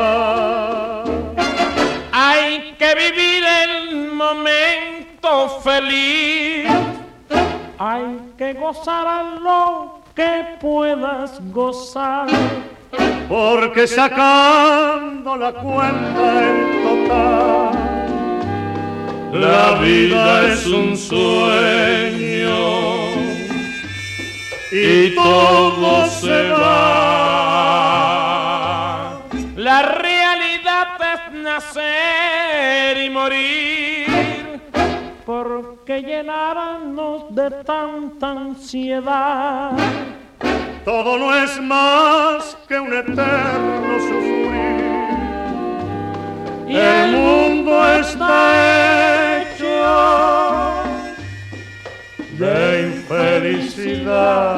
Hay 2.12 2.74
que 2.78 2.94
vivir 2.94 3.35
momento 4.16 5.60
feliz. 5.62 6.70
Hay 7.78 8.18
que 8.38 8.54
gozar 8.54 9.06
a 9.06 9.22
lo 9.40 10.00
que 10.14 10.56
puedas 10.60 11.40
gozar. 11.52 12.28
Porque 13.28 13.86
sacando 13.86 15.36
la 15.36 15.52
cuenta 15.52 16.48
en 16.48 16.82
total, 16.84 17.74
la 19.32 19.78
vida 19.80 20.46
es 20.52 20.66
un 20.66 20.96
sueño 20.96 22.56
y 24.72 25.14
todo 25.14 26.06
se 26.06 26.50
va. 26.50 28.25
Nacer 31.46 32.96
y 33.04 33.08
morir. 33.10 34.60
Porque 35.24 36.02
llenarnos 36.02 37.34
de 37.34 37.50
tanta 37.64 38.30
ansiedad. 38.30 39.72
Todo 40.84 41.18
no 41.18 41.34
es 41.34 41.60
más 41.60 42.56
que 42.68 42.78
un 42.78 42.92
eterno 42.92 43.94
sufrir. 44.08 44.86
Y 46.68 46.76
El 46.76 47.12
mundo 47.12 47.72
está 48.00 49.40
hecho 49.42 49.74
de 52.38 52.82
infelicidad. 52.92 54.56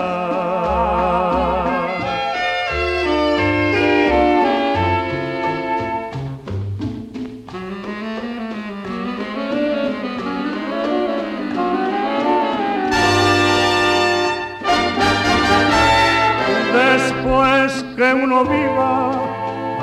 Que 18.45 18.51
viva 18.51 19.11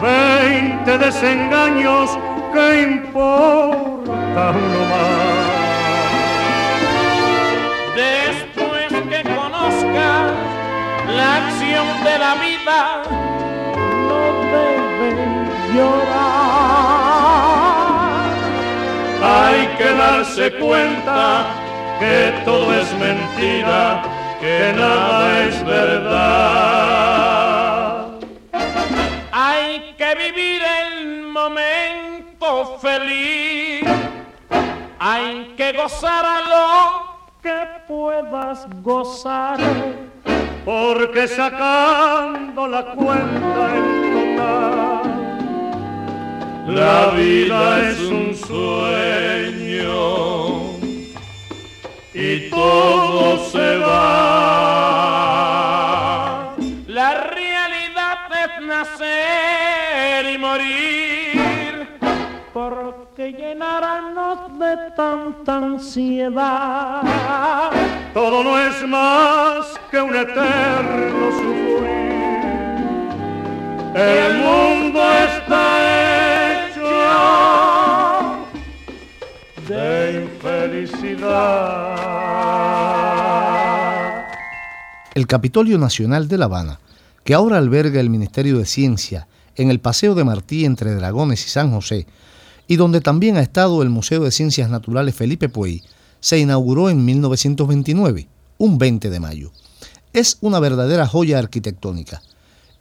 veinte 0.01 0.97
desengaños, 0.97 2.18
¿qué 2.53 2.82
importa 2.84 4.51
uno 4.51 4.82
más? 4.91 5.45
Después 7.95 8.89
que 9.10 9.20
conozcas 9.24 10.32
la 11.16 11.28
acción 11.36 11.88
de 12.03 12.16
la 12.20 12.34
vida, 12.36 12.80
no 14.08 14.24
debes 14.53 15.16
llorar. 15.74 16.16
Hay 19.24 19.62
que 19.78 19.89
darse 19.95 20.45
cuenta 20.60 21.20
que 21.99 22.18
todo 22.45 22.74
es 22.74 22.93
mentira, 22.93 24.03
que 24.39 24.74
nada 24.76 25.43
es 25.43 25.66
verdad. 25.66 27.05
Vivir 30.16 30.61
el 30.82 31.24
momento 31.24 32.78
feliz. 32.80 33.84
Hay 34.99 35.53
que 35.57 35.74
gozar 35.74 36.26
a 36.26 36.41
lo 36.53 37.18
que 37.41 37.57
puedas 37.88 38.68
gozar. 38.82 39.59
Porque 40.63 41.28
sacando 41.28 42.68
la 42.68 42.84
cuenta 42.95 43.76
en 43.76 44.36
total, 44.36 45.03
la 46.76 47.07
vida 47.11 47.89
es 47.89 47.99
un 47.99 48.34
sueño 48.36 49.95
y 52.16 52.49
todo 52.49 53.38
se 53.51 53.78
va. 53.78 54.16
La 56.88 57.13
realidad 57.13 58.18
es 58.43 58.66
nacer 58.66 59.64
morir. 60.56 61.88
Porque 62.53 63.34
llenarnos 63.34 64.60
de 64.60 64.76
tanta 64.95 65.58
ansiedad. 65.58 67.01
Todo 68.14 68.43
no 68.43 68.58
es 68.58 68.88
más 68.88 69.66
que 69.91 70.01
un 70.01 70.16
eterno 70.16 71.32
sufrir. 71.32 71.95
El 73.95 74.38
mundo 74.38 75.01
está 75.30 75.62
hecho 76.70 76.89
de 79.68 80.24
infelicidad. 80.24 81.95
El 85.14 85.28
Capitolio 85.28 85.78
Nacional 85.78 86.28
de 86.28 86.38
La 86.38 86.45
Habana, 86.45 86.80
que 87.24 87.34
ahora 87.34 87.58
alberga 87.58 87.99
el 88.01 88.10
Ministerio 88.10 88.58
de 88.58 88.66
Ciencia 88.66 89.28
en 89.56 89.70
el 89.70 89.80
Paseo 89.80 90.16
de 90.16 90.24
Martí 90.24 90.66
entre 90.66 90.95
Dragones 90.95 91.45
y 91.45 91.49
San 91.49 91.72
José, 91.72 92.08
y 92.68 92.76
donde 92.78 93.01
también 93.01 93.38
ha 93.38 93.41
estado 93.41 93.82
el 93.82 93.89
Museo 93.89 94.24
de 94.24 94.32
Ciencias 94.32 94.70
Naturales 94.70 95.16
Felipe 95.16 95.49
Puey, 95.49 95.84
se 96.20 96.39
inauguró 96.39 96.89
en 96.89 97.06
1929, 97.06 98.28
un 98.58 98.78
20 98.78 99.10
de 99.10 99.20
mayo. 99.20 99.51
Es 100.14 100.38
una 100.41 100.60
verdadera 100.60 101.08
joya 101.08 101.39
arquitectónica. 101.39 102.22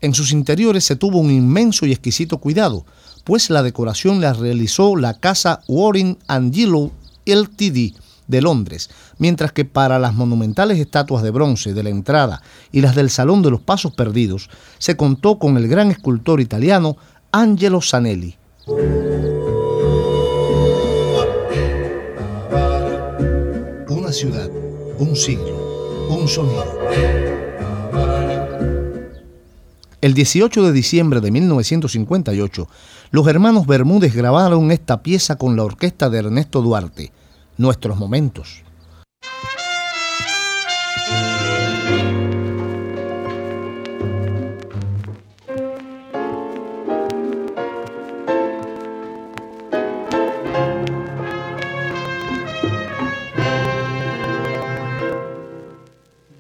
En 0.01 0.15
sus 0.15 0.33
interiores 0.33 0.85
se 0.85 0.97
tuvo 0.97 1.19
un 1.19 1.31
inmenso 1.31 1.87
y 1.87 1.93
exquisito 1.93 2.39
cuidado, 2.39 2.87
pues 3.25 3.51
la 3.51 3.63
decoración 3.63 4.21
la 4.21 4.33
realizó 4.33 4.97
la 4.97 5.15
casa 5.15 5.61
Warren 5.67 6.19
Angelo 6.27 6.93
Ltd 7.27 8.04
de 8.27 8.43
Londres, 8.43 8.91
mientras 9.19 9.53
que 9.53 9.65
para 9.65 9.99
las 9.99 10.15
monumentales 10.15 10.79
estatuas 10.79 11.23
de 11.23 11.31
bronce 11.31 11.75
de 11.75 11.83
la 11.83 11.91
entrada 11.91 12.43
y 12.73 12.81
las 12.81 12.95
del 12.95 13.11
Salón 13.11 13.43
de 13.43 13.51
los 13.51 13.61
Pasos 13.61 13.93
Perdidos 13.93 14.51
se 14.79 14.97
contó 14.97 15.39
con 15.39 15.57
el 15.57 15.69
gran 15.69 15.91
escultor 15.91 16.41
italiano 16.41 16.97
Angelo 17.33 17.81
Sanelli. 17.81 18.37
Una 23.89 24.13
ciudad, 24.13 24.49
un 24.99 25.17
siglo, 25.17 26.09
un 26.09 26.29
sonido. 26.29 26.65
El 30.05 30.13
18 30.13 30.65
de 30.65 30.73
diciembre 30.73 31.23
de 31.23 31.31
1958, 31.31 32.69
los 33.11 33.27
hermanos 33.27 33.67
Bermúdez 33.67 34.15
grabaron 34.15 34.71
esta 34.71 35.03
pieza 35.03 35.37
con 35.37 35.57
la 35.57 35.65
orquesta 35.65 36.11
de 36.11 36.19
Ernesto 36.19 36.61
Duarte, 36.61 37.11
Nuestros 37.57 37.97
Momentos. 37.97 38.65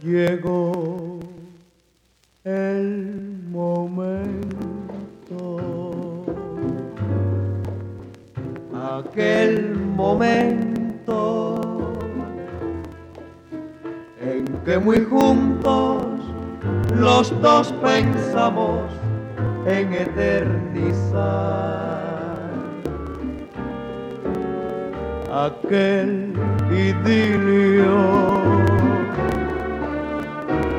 Llegó 0.02 1.20
el 2.44 3.40
momento, 3.50 4.26
aquel 8.74 9.76
momento 9.76 10.73
que 14.64 14.78
muy 14.78 15.04
juntos 15.04 16.02
los 16.96 17.38
dos 17.42 17.72
pensamos 17.82 18.80
en 19.66 19.92
eternizar 19.92 21.24
aquel 25.30 26.32
idilio 26.70 27.94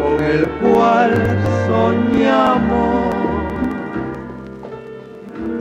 con 0.02 0.24
el 0.24 0.48
cual 0.62 1.14
soñamos 1.68 3.16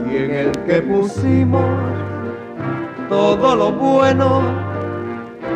y 0.09 0.17
en 0.17 0.31
el 0.31 0.51
que 0.65 0.81
pusimos 0.81 1.63
todo 3.07 3.55
lo 3.55 3.71
bueno 3.71 4.41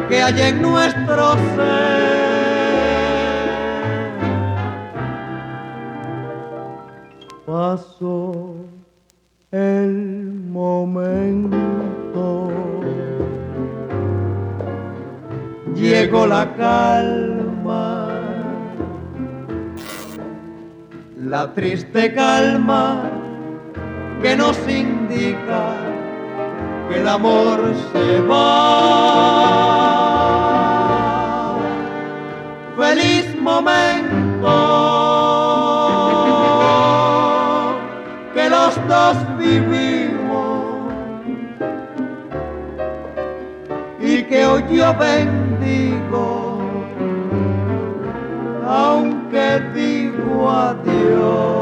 que 0.07 0.21
hay 0.21 0.41
en 0.41 0.61
nuestro 0.61 1.33
ser. 1.55 2.28
Pasó 7.51 8.53
el 9.49 10.35
momento, 10.51 12.51
llegó 15.73 16.27
la 16.27 16.55
calma, 16.55 18.09
la 21.17 21.51
triste 21.55 22.13
calma 22.13 23.09
que 24.21 24.35
nos 24.35 24.55
indica 24.69 25.73
que 26.87 26.99
el 26.99 27.07
amor 27.07 27.73
se 27.91 28.21
va. 28.21 28.59
Feliz 32.77 33.35
momento 33.41 34.68
vivimos 39.37 40.93
y 43.99 44.23
que 44.23 44.45
hoy 44.45 44.63
yo 44.71 44.93
bendigo, 44.97 46.59
aunque 48.65 49.61
digo 49.73 50.49
adiós. 50.49 51.58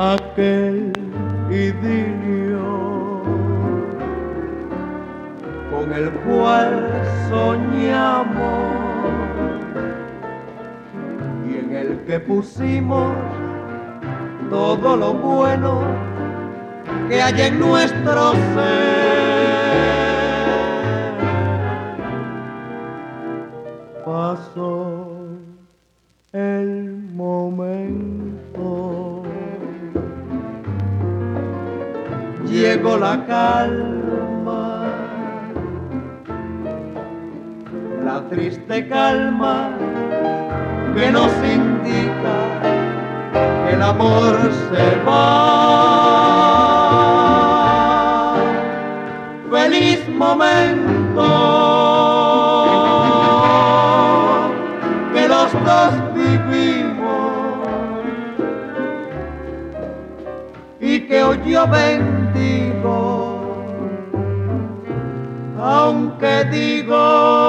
Aquel 0.00 0.92
idilio 1.50 3.20
con 5.70 5.92
el 5.92 6.10
cual 6.24 6.90
soñamos 7.28 8.40
y 11.46 11.58
en 11.58 11.76
el 11.76 11.98
que 12.06 12.18
pusimos 12.18 13.12
todo 14.48 14.96
lo 14.96 15.12
bueno 15.12 15.82
que 17.10 17.20
hay 17.20 17.42
en 17.42 17.60
nuestro 17.60 18.32
ser. 18.32 19.20
Pasó 24.02 25.10
el 26.32 27.02
momento 27.12 28.89
llegó 32.60 32.98
la 32.98 33.24
calma, 33.26 34.84
la 38.04 38.20
triste 38.28 38.86
calma 38.86 39.70
que 40.94 41.10
nos 41.10 41.32
indica 41.42 42.36
que 43.64 43.72
el 43.72 43.82
amor 43.82 44.36
se 44.70 44.96
va. 45.06 45.70
Feliz 49.50 50.08
momento. 50.08 51.28
Que 55.14 55.28
los 55.28 55.52
dos 55.64 55.92
vivimos. 56.14 57.60
Y 60.80 61.00
que 61.06 61.22
hoy 61.22 61.40
yo 61.46 61.66
bendigo, 61.66 62.09
digo 66.50 67.40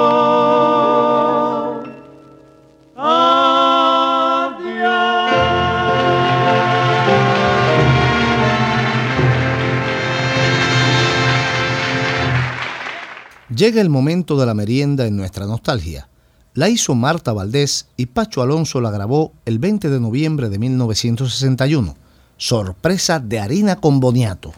Llega 13.54 13.80
el 13.80 13.90
momento 13.90 14.36
de 14.38 14.46
la 14.46 14.54
merienda 14.54 15.06
en 15.06 15.16
nuestra 15.16 15.46
nostalgia. 15.46 16.08
La 16.54 16.68
hizo 16.68 16.94
Marta 16.94 17.32
Valdés 17.32 17.86
y 17.96 18.06
Pacho 18.06 18.42
Alonso 18.42 18.80
la 18.80 18.90
grabó 18.90 19.34
el 19.44 19.58
20 19.58 19.88
de 19.88 20.00
noviembre 20.00 20.48
de 20.48 20.58
1961. 20.58 21.94
Sorpresa 22.38 23.20
de 23.20 23.38
harina 23.38 23.76
con 23.76 24.00
boniato. 24.00 24.52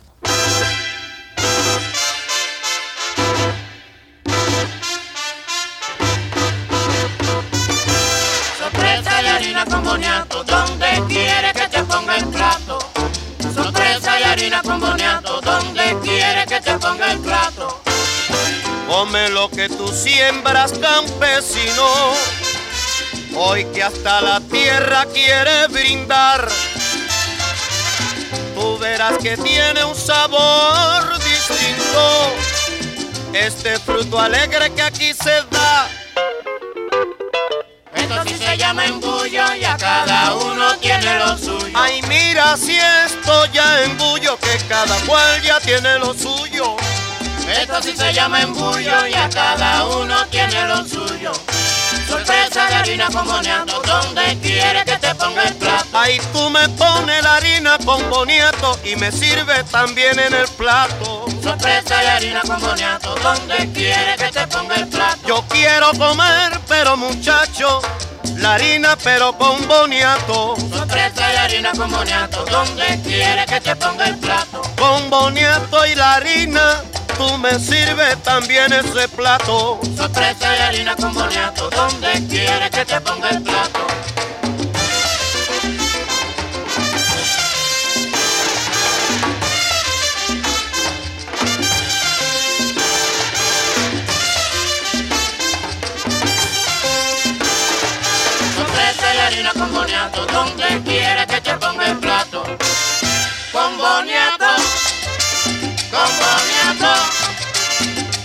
El 17.00 17.18
plato. 17.20 17.82
Come 18.88 19.28
lo 19.30 19.48
que 19.50 19.68
tú 19.68 19.88
siembras, 19.88 20.72
campesino. 20.78 21.88
Hoy 23.36 23.64
que 23.66 23.82
hasta 23.82 24.20
la 24.20 24.40
tierra 24.40 25.06
quiere 25.06 25.66
brindar. 25.68 26.48
Tú 28.54 28.78
verás 28.78 29.18
que 29.18 29.36
tiene 29.36 29.84
un 29.84 29.96
sabor 29.96 31.18
distinto. 31.18 32.34
Este 33.32 33.78
fruto 33.80 34.20
alegre 34.20 34.72
que 34.72 34.82
aquí 34.82 35.12
se 35.12 35.42
da. 35.50 35.88
Esto 37.94 38.22
sí 38.26 38.36
se 38.38 38.56
llama 38.56 38.86
embullo 38.86 39.54
y 39.54 39.64
a 39.64 39.76
cada 39.76 40.13
Ay, 41.74 42.00
mira 42.08 42.56
si 42.56 42.78
esto 42.78 43.46
ya 43.52 43.82
embullo, 43.82 44.38
que 44.38 44.58
cada 44.68 44.96
cual 45.06 45.42
ya 45.42 45.58
tiene 45.60 45.98
lo 45.98 46.14
suyo. 46.14 46.76
Esto 47.48 47.82
sí 47.82 47.96
se 47.96 48.12
llama 48.12 48.40
embullo 48.42 49.06
y 49.06 49.14
a 49.14 49.28
cada 49.28 49.84
uno 49.86 50.24
tiene 50.28 50.66
lo 50.66 50.86
suyo. 50.86 51.32
Sorpresa 52.08 52.66
de 52.68 52.74
harina 52.74 53.08
con 53.08 53.26
boniato, 53.26 53.82
donde 53.82 54.38
quiere 54.40 54.84
que 54.84 54.96
te 54.98 55.14
ponga 55.16 55.42
el 55.42 55.54
plato. 55.54 55.86
Ay, 55.92 56.20
tú 56.32 56.48
me 56.48 56.68
pones 56.70 57.22
la 57.22 57.36
harina 57.36 57.76
con 57.84 58.08
boniato 58.08 58.78
y 58.84 58.94
me 58.96 59.10
sirve 59.10 59.64
también 59.64 60.18
en 60.18 60.32
el 60.32 60.48
plato. 60.48 61.26
Sorpresa 61.42 61.98
de 61.98 62.08
harina 62.08 62.40
con 62.42 62.60
boniato, 62.60 63.14
donde 63.16 63.72
quiere 63.72 64.16
que 64.16 64.30
te 64.30 64.46
ponga 64.46 64.76
el 64.76 64.88
plato. 64.88 65.18
Yo 65.26 65.44
quiero 65.48 65.92
comer, 65.92 66.60
pero 66.68 66.96
muchacho, 66.96 67.80
la 68.36 68.54
harina 68.54 68.96
pero 69.02 69.32
con 69.32 69.66
boniato. 69.66 70.56
Sorpresa 70.56 71.28
de 71.28 71.38
harina 71.38 71.72
con 71.72 71.90
boniato, 71.90 72.44
donde 72.44 73.00
quiere 73.02 73.46
que 73.46 73.60
te 73.60 73.76
ponga 73.76 74.06
el 74.06 74.16
plato. 74.18 74.62
Con 74.78 75.10
boniato 75.10 75.86
y 75.86 75.94
la 75.94 76.14
harina, 76.14 76.82
tú 77.16 77.38
me 77.38 77.58
sirves 77.58 78.22
también 78.22 78.72
ese 78.72 79.08
plato. 79.08 79.80
Sorpresa 79.96 80.50
de 80.50 80.62
harina 80.62 80.96
con 80.96 81.14
boniato, 81.14 81.70
donde 81.70 82.26
quiere 82.28 82.70
que 82.70 82.84
te 82.84 83.00
ponga 83.00 83.30
el 83.30 83.42
plato. 83.42 83.86
Boniato, 100.14 100.32
donde 100.32 100.82
quiere 100.82 101.26
que 101.26 101.40
te 101.40 101.54
ponga 101.54 101.86
el 101.86 101.98
plato. 101.98 102.44
Con 103.52 103.78
boniato 103.78 104.46
Con 105.90 106.10
boniato, 106.18 106.92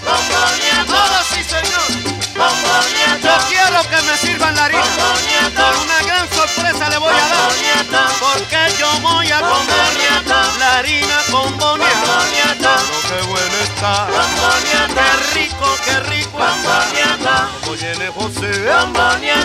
con 0.04 0.22
boniato. 0.28 0.96
Ahora 0.96 1.24
sí, 1.32 1.44
señor. 1.44 1.88
Con 2.36 2.62
boniato. 2.62 3.28
Yo 3.28 3.48
quiero 3.48 3.82
que 3.90 4.02
me 4.08 4.18
sirvan 4.18 4.56
la 4.56 4.66
harina. 4.66 4.82
Con. 4.82 5.64
Por 5.64 5.78
una 5.84 6.02
gran 6.04 6.30
sorpresa 6.30 6.90
le 6.90 6.98
voy 6.98 7.14
a 7.14 7.28
dar. 7.28 7.50
Boniato. 7.50 8.16
Porque 8.20 8.76
yo 8.80 9.00
voy 9.02 9.32
a 9.32 9.40
comer 9.40 10.60
la 10.60 10.78
harina 10.78 11.18
con 11.32 11.58
boniato. 11.58 12.70
Lo 12.92 13.10
que 13.10 13.28
bueno 13.28 13.56
está. 13.64 14.08
Con 14.08 14.36
boniato. 14.36 14.94
Qué 14.96 15.40
rico, 15.40 15.78
qué 15.86 16.00
rico 16.00 16.19
Como 16.40 17.76
viene 17.76 18.08
José. 18.16 18.66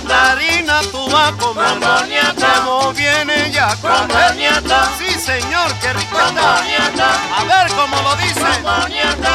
La 0.09 0.31
harina 0.33 0.81
tú 0.93 1.11
vas 1.11 1.33
a 1.33 1.37
comer. 1.37 1.67
Con 1.67 1.81
boniato. 1.81 2.47
Como 2.65 2.93
viene 2.93 3.51
ya 3.51 3.71
a 3.71 3.77
Con 3.77 3.91
comer. 4.09 4.29
boniato. 4.29 4.77
Sí, 4.99 5.11
señor, 5.19 5.73
qué 5.81 5.93
rico 5.93 6.19
está. 6.21 6.57
A 6.57 7.45
ver 7.45 7.73
cómo 7.75 7.97
lo 8.03 8.17
dice. 8.17 8.41
Con 8.41 8.63
boniato. 8.63 9.29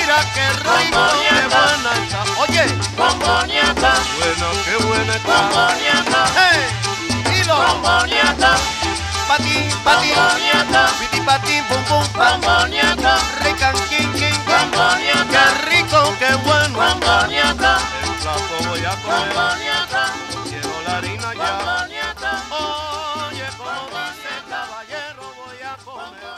Mira 0.00 0.18
qué 0.34 0.48
rico, 0.50 1.02
qué 1.28 1.40
buena 1.46 1.92
está. 2.02 2.40
Oye, 2.42 2.64
Con 2.96 3.18
boniato. 3.20 3.88
buena, 4.18 4.46
qué 4.64 4.76
buena 4.84 5.14
está. 5.14 5.34
Con 5.34 5.48
boniato. 5.50 6.18
Hey, 6.36 7.32
dilo. 7.32 7.56
Con 7.56 7.82
Con 9.30 9.38
boniato. 9.38 10.82
piti 10.98 11.20
patín, 11.22 11.62
pum 11.68 11.78
pum, 11.86 12.02
kin, 13.88 14.10
kin, 14.18 14.34
Con 14.42 14.70
boniato. 14.74 15.30
qué 15.30 15.44
rico, 15.70 16.00
qué 16.18 16.34
bueno. 16.42 16.74
Con 16.74 16.98
boniato. 16.98 17.70
El 18.02 18.10
plato 18.18 18.54
voy 18.68 18.80
a 18.80 18.90
Con 18.90 19.02
comer, 19.06 19.30
boniato. 19.30 20.02
quiero 20.50 20.82
la 20.84 20.96
harina 20.96 21.22
Con 21.22 21.36
ya. 21.38 21.52
boniato. 21.62 22.26
Oye, 23.30 23.46
como 23.56 23.98
dice 24.02 24.30
el 24.34 24.42
caballero, 24.50 25.22
voy 25.38 25.62
a 25.62 25.76
comer. 25.84 26.30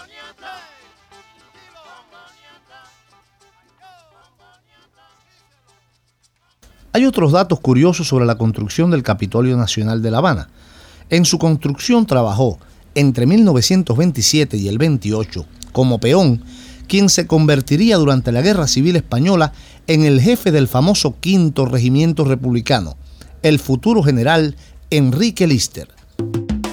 Hay 6.92 7.06
otros 7.06 7.32
datos 7.32 7.58
curiosos 7.58 8.06
sobre 8.06 8.26
la 8.26 8.34
construcción 8.34 8.90
del 8.90 9.02
Capitolio 9.02 9.56
Nacional 9.56 10.02
de 10.02 10.10
La 10.10 10.18
Habana. 10.18 10.50
En 11.08 11.24
su 11.24 11.38
construcción 11.38 12.04
trabajó 12.04 12.58
entre 12.94 13.26
1927 13.26 14.56
y 14.56 14.68
el 14.68 14.78
28 14.78 15.46
como 15.72 15.98
peón, 15.98 16.42
quien 16.86 17.08
se 17.08 17.26
convertiría 17.26 17.96
durante 17.96 18.32
la 18.32 18.42
Guerra 18.42 18.68
Civil 18.68 18.96
Española 18.96 19.52
en 19.86 20.04
el 20.04 20.20
jefe 20.20 20.52
del 20.52 20.68
famoso 20.68 21.16
Quinto 21.20 21.64
Regimiento 21.64 22.24
Republicano, 22.24 22.96
el 23.42 23.58
futuro 23.58 24.02
general 24.02 24.56
Enrique 24.90 25.46
Lister. 25.46 25.88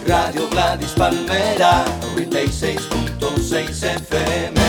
Radio 0.05 0.49
Gladys 0.49 0.91
Palmera, 0.91 1.85
96.6 2.15 3.83
FM. 3.83 4.59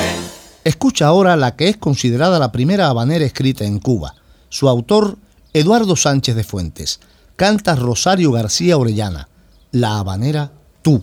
Escucha 0.62 1.06
ahora 1.06 1.36
la 1.36 1.56
que 1.56 1.68
es 1.68 1.76
considerada 1.76 2.38
la 2.38 2.52
primera 2.52 2.88
habanera 2.88 3.24
escrita 3.24 3.64
en 3.64 3.78
Cuba. 3.78 4.14
Su 4.50 4.68
autor, 4.68 5.18
Eduardo 5.52 5.96
Sánchez 5.96 6.36
de 6.36 6.44
Fuentes. 6.44 7.00
Canta 7.36 7.74
Rosario 7.74 8.30
García 8.32 8.76
Orellana. 8.76 9.28
La 9.72 9.98
habanera 9.98 10.52
Tú. 10.82 11.02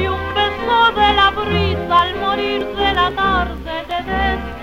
y 0.00 0.06
un 0.06 0.34
beso 0.34 0.92
de 1.00 1.12
la 1.14 1.30
brisa 1.30 2.02
al 2.02 2.16
morir 2.16 2.66
de 2.66 2.94
la 2.94 3.10
tarde 3.12 3.84
te 3.88 4.55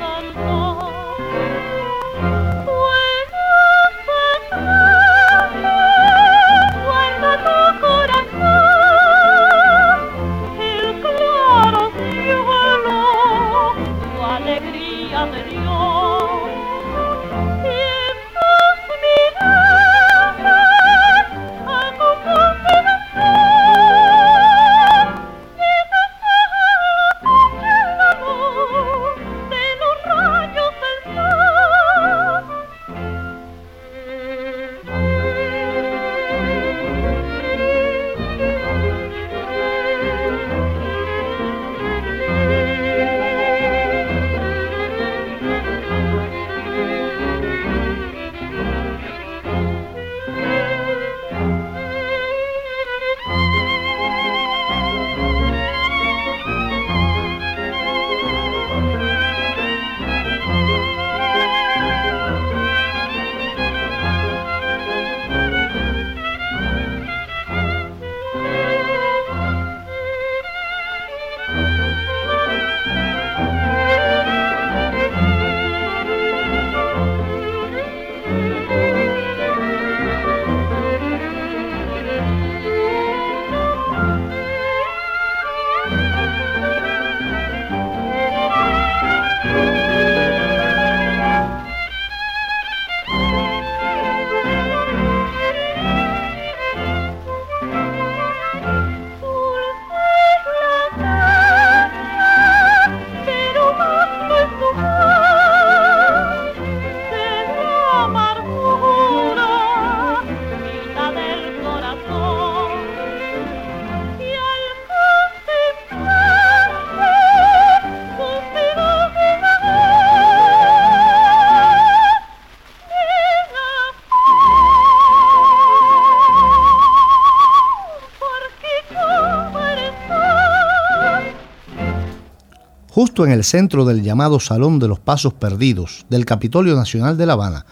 Justo 133.14 133.28
en 133.28 133.32
el 133.32 133.44
centro 133.44 133.86
del 133.86 134.02
llamado 134.02 134.40
Salón 134.40 134.80
de 134.80 134.88
los 134.88 135.00
Pasos 135.00 135.36
Perdidos 135.36 136.04
del 136.10 136.26
Capitolio 136.26 136.76
Nacional 136.76 137.16
de 137.16 137.28
La 137.28 137.34
Habana, 137.34 137.68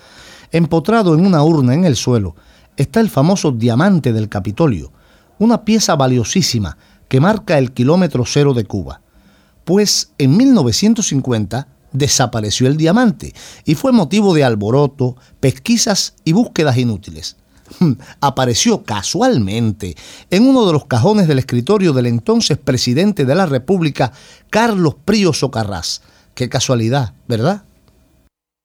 empotrado 0.51 1.15
en 1.15 1.25
una 1.25 1.41
urna 1.41 1.73
en 1.73 1.83
el 1.83 1.95
suelo, 1.95 2.35
está 2.77 2.99
el 2.99 3.09
famoso 3.09 3.51
Diamante 3.51 4.13
del 4.13 4.29
Capitolio, 4.29 4.91
una 5.39 5.65
pieza 5.65 5.95
valiosísima 5.95 6.77
que 7.07 7.19
marca 7.19 7.57
el 7.57 7.71
kilómetro 7.71 8.23
cero 8.23 8.53
de 8.53 8.65
Cuba. 8.65 9.01
Pues 9.65 10.11
en 10.19 10.37
1950 10.37 11.67
desapareció 11.91 12.67
el 12.67 12.77
diamante 12.77 13.33
y 13.65 13.73
fue 13.73 13.91
motivo 13.91 14.35
de 14.35 14.43
alboroto, 14.43 15.15
pesquisas 15.39 16.13
y 16.23 16.33
búsquedas 16.33 16.77
inútiles. 16.77 17.37
apareció 18.21 18.83
casualmente 18.83 19.95
en 20.29 20.47
uno 20.47 20.65
de 20.65 20.73
los 20.73 20.85
cajones 20.85 21.27
del 21.27 21.39
escritorio 21.39 21.93
del 21.93 22.07
entonces 22.07 22.57
presidente 22.57 23.25
de 23.25 23.35
la 23.35 23.45
República, 23.45 24.11
Carlos 24.49 24.95
Prío 25.05 25.33
Socarrás. 25.33 26.01
Qué 26.33 26.49
casualidad, 26.49 27.13
¿verdad? 27.27 27.63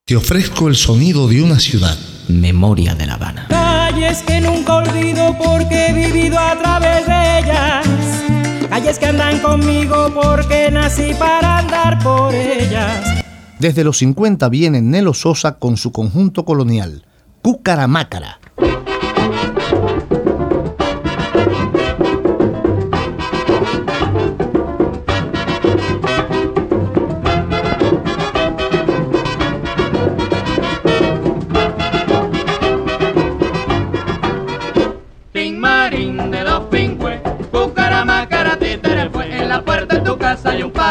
Te 0.05 0.17
ofrezco 0.17 0.69
el 0.69 0.77
sonido 0.77 1.27
de 1.27 1.43
una 1.43 1.59
ciudad. 1.59 1.97
Memoria 2.29 2.95
de 2.95 3.07
La 3.07 3.15
Habana. 3.15 3.47
Calles 3.49 4.23
que 4.23 4.41
nunca 4.41 4.77
olvido 4.77 5.37
porque 5.37 5.89
he 5.89 5.93
vivido 5.93 6.39
a 6.39 6.57
través 6.57 7.07
de 7.07 7.39
ellas. 7.41 7.87
Calles 8.69 8.99
que 8.99 9.07
andan 9.07 9.41
conmigo 9.41 10.13
porque 10.15 10.71
nací 10.71 11.13
para 11.19 11.59
andar 11.59 11.99
por 12.03 12.35
ellas. 12.35 13.25
Desde 13.59 13.85
los 13.85 13.99
50 13.99 14.49
viene 14.49 14.83
Nelo 14.83 15.15
Sosa 15.15 15.59
con 15.59 15.77
su 15.77 15.91
conjunto 15.91 16.45
colonial, 16.45 17.05
Cucaramácara. 17.43 18.39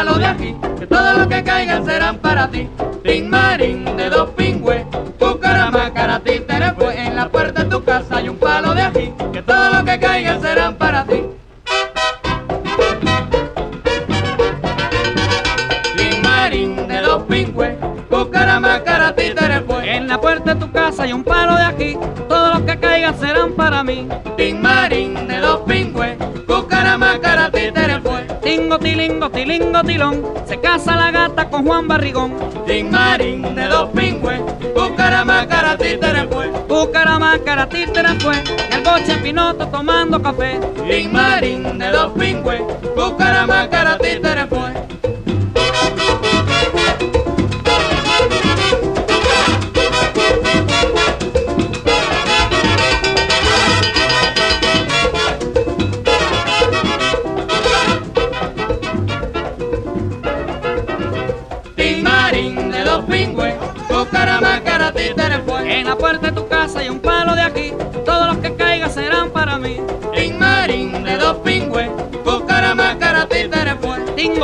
De 0.04 0.26
ají, 0.26 0.56
que 0.78 0.86
todo 0.86 1.14
lo 1.14 1.26
que 1.26 1.42
caigan 1.42 1.86
serán 1.86 2.18
para 2.18 2.50
ti. 2.50 2.68
Tin 3.02 3.30
marín 3.30 3.84
de 3.96 4.10
dos 4.10 4.28
pingües, 4.30 4.84
cucaramácara, 5.18 6.20
títere 6.20 6.72
fue. 6.72 7.00
En 7.00 7.16
la 7.16 7.30
puerta 7.30 7.64
de 7.64 7.70
tu 7.70 7.82
casa 7.82 8.18
hay 8.18 8.28
un 8.28 8.36
palo 8.36 8.74
de 8.74 8.82
ají, 8.82 9.14
que 9.32 9.40
todo 9.42 9.70
lo 9.70 9.84
que 9.86 9.98
caigan 9.98 10.42
serán 10.42 10.74
para 10.74 11.04
ti. 11.04 11.24
Tin 15.96 16.22
marín 16.22 16.88
de 16.88 17.00
dos 17.00 17.22
pingües, 17.22 17.76
cucaramácara, 18.10 19.14
títere 19.14 19.62
fue. 19.62 19.96
En 19.96 20.08
la 20.08 20.20
puerta 20.20 20.54
de 20.54 20.60
tu 20.60 20.70
casa 20.72 21.04
hay 21.04 21.14
un 21.14 21.24
palo 21.24 21.56
de 21.56 21.64
aquí, 21.64 21.98
todos 22.28 22.58
los 22.58 22.62
que 22.64 22.78
caigan 22.78 23.18
serán 23.18 23.52
para 23.52 23.82
mí. 23.82 24.06
Tin 24.36 24.60
marín 24.60 25.26
de 25.26 25.38
dos 25.38 25.60
pingües, 25.60 26.18
cucaramácara, 26.46 27.50
Tingo, 28.76 28.78
tilingo, 28.78 29.30
tilingo, 29.30 29.82
tilón, 29.84 30.22
se 30.46 30.60
casa 30.60 30.96
la 30.96 31.10
gata 31.10 31.48
con 31.48 31.64
Juan 31.64 31.88
Barrigón. 31.88 32.34
Marín 32.90 33.54
de 33.54 33.68
dos 33.68 33.88
pingües. 33.90 34.40
Cucaramácara, 34.74 35.78
títere 35.78 36.26
fue, 38.20 38.34
y 38.70 38.74
el 38.74 38.82
coche 38.82 39.16
pinoto 39.22 39.66
tomando 39.68 40.20
café. 40.20 40.60
Marín 41.10 41.78
de 41.78 41.90
dos 41.90 42.12
pingües, 42.12 42.60
cucaramácara, 42.94 43.96
títere 43.96 44.46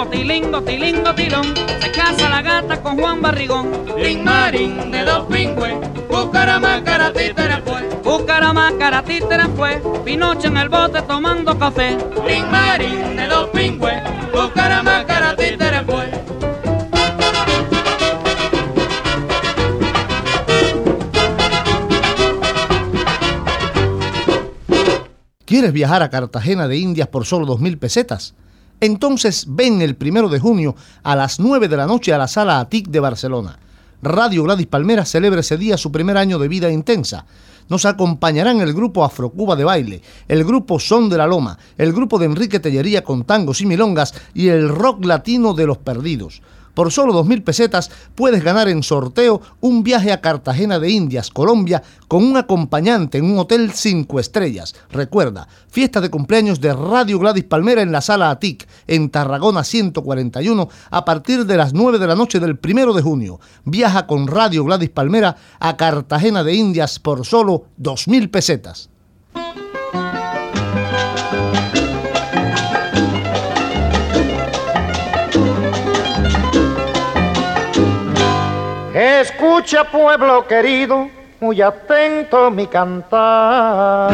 fue. 0.04 0.16
Tingo, 0.16 0.62
tilingo, 0.62 0.62
tilingo, 0.62 1.14
tilón, 1.14 1.54
se 1.80 1.90
casa 1.92 2.28
la 2.28 2.42
gata 2.42 2.80
con 2.82 2.98
Juan 2.98 3.20
Barrigón. 3.20 3.70
Tin 3.96 4.24
marín 4.24 4.90
de 4.90 5.04
dos 5.04 5.26
pingües, 5.26 5.74
cucaramácara, 6.08 7.12
títere 7.12 7.62
fue. 7.64 7.88
Cucaramácara, 8.02 9.02
títere 9.02 9.48
fue, 9.56 9.82
Pinocho 10.04 10.48
en 10.48 10.56
el 10.56 10.68
bote 10.68 11.02
tomando 11.02 11.58
café. 11.58 11.96
Tin 12.26 12.50
marín 12.50 13.16
de 13.16 13.26
dos 13.26 13.48
pingües, 13.50 14.02
cucaramácara, 14.32 15.36
títere 15.36 15.84
fue. 15.84 16.10
¿Quieres 25.44 25.72
viajar 25.74 26.02
a 26.02 26.08
Cartagena 26.08 26.66
de 26.66 26.78
Indias 26.78 27.08
por 27.08 27.26
solo 27.26 27.46
2.000 27.46 27.78
pesetas? 27.78 28.34
Entonces 28.82 29.46
ven 29.48 29.80
el 29.80 29.94
primero 29.94 30.28
de 30.28 30.40
junio 30.40 30.74
a 31.04 31.14
las 31.14 31.38
9 31.38 31.68
de 31.68 31.76
la 31.76 31.86
noche 31.86 32.12
a 32.12 32.18
la 32.18 32.26
Sala 32.26 32.58
ATIC 32.58 32.88
de 32.88 32.98
Barcelona. 32.98 33.56
Radio 34.02 34.42
Gladys 34.42 34.66
Palmera 34.66 35.04
celebra 35.04 35.38
ese 35.38 35.56
día 35.56 35.76
su 35.76 35.92
primer 35.92 36.16
año 36.16 36.36
de 36.40 36.48
vida 36.48 36.68
intensa. 36.68 37.24
Nos 37.68 37.84
acompañarán 37.84 38.60
el 38.60 38.74
grupo 38.74 39.04
Afrocuba 39.04 39.54
de 39.54 39.62
baile, 39.62 40.02
el 40.26 40.42
grupo 40.42 40.80
Son 40.80 41.08
de 41.08 41.16
la 41.16 41.28
Loma, 41.28 41.56
el 41.78 41.92
grupo 41.92 42.18
de 42.18 42.26
Enrique 42.26 42.58
Tellería 42.58 43.04
con 43.04 43.22
tangos 43.22 43.60
y 43.60 43.66
milongas 43.66 44.14
y 44.34 44.48
el 44.48 44.68
rock 44.68 45.04
latino 45.04 45.54
de 45.54 45.66
los 45.66 45.78
perdidos. 45.78 46.42
Por 46.74 46.90
solo 46.90 47.12
2.000 47.12 47.44
pesetas 47.44 47.90
puedes 48.14 48.42
ganar 48.42 48.68
en 48.68 48.82
sorteo 48.82 49.40
un 49.60 49.82
viaje 49.82 50.12
a 50.12 50.20
Cartagena 50.20 50.78
de 50.78 50.90
Indias, 50.90 51.30
Colombia, 51.30 51.82
con 52.08 52.24
un 52.24 52.36
acompañante 52.36 53.18
en 53.18 53.24
un 53.24 53.38
hotel 53.38 53.72
5 53.72 54.18
estrellas. 54.20 54.74
Recuerda, 54.90 55.48
fiesta 55.68 56.00
de 56.00 56.10
cumpleaños 56.10 56.60
de 56.60 56.72
Radio 56.72 57.18
Gladys 57.18 57.44
Palmera 57.44 57.82
en 57.82 57.92
la 57.92 58.00
Sala 58.00 58.30
ATIC, 58.30 58.66
en 58.86 59.10
Tarragona 59.10 59.64
141, 59.64 60.68
a 60.90 61.04
partir 61.04 61.44
de 61.44 61.56
las 61.56 61.74
9 61.74 61.98
de 61.98 62.06
la 62.06 62.16
noche 62.16 62.40
del 62.40 62.56
primero 62.56 62.94
de 62.94 63.02
junio. 63.02 63.40
Viaja 63.64 64.06
con 64.06 64.26
Radio 64.26 64.64
Gladys 64.64 64.90
Palmera 64.90 65.36
a 65.60 65.76
Cartagena 65.76 66.42
de 66.42 66.54
Indias 66.54 66.98
por 66.98 67.26
solo 67.26 67.66
2.000 67.78 68.30
pesetas. 68.30 68.88
Escucha 79.22 79.84
pueblo 79.84 80.48
querido, 80.48 81.08
muy 81.38 81.62
atento 81.62 82.50
mi 82.50 82.66
cantar. 82.66 84.10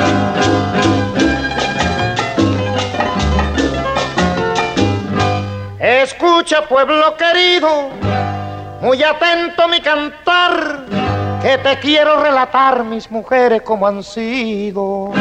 Escucha 5.80 6.60
pueblo 6.68 7.16
querido, 7.16 7.88
muy 8.82 9.02
atento 9.02 9.66
mi 9.66 9.80
cantar, 9.80 10.84
que 11.40 11.56
te 11.56 11.78
quiero 11.80 12.22
relatar 12.22 12.84
mis 12.84 13.10
mujeres 13.10 13.62
como 13.62 13.86
han 13.86 14.02
sido. 14.02 15.14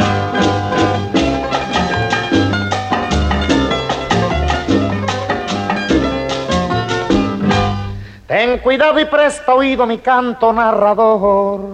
Ten 8.28 8.58
cuidado 8.58 9.00
y 9.00 9.06
presta 9.06 9.54
oído 9.54 9.86
mi 9.86 9.96
canto 10.00 10.52
narrador. 10.52 11.70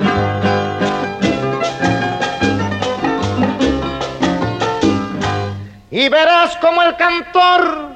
Y 5.90 6.08
verás 6.08 6.56
como 6.58 6.80
el 6.84 6.94
cantor 6.94 7.88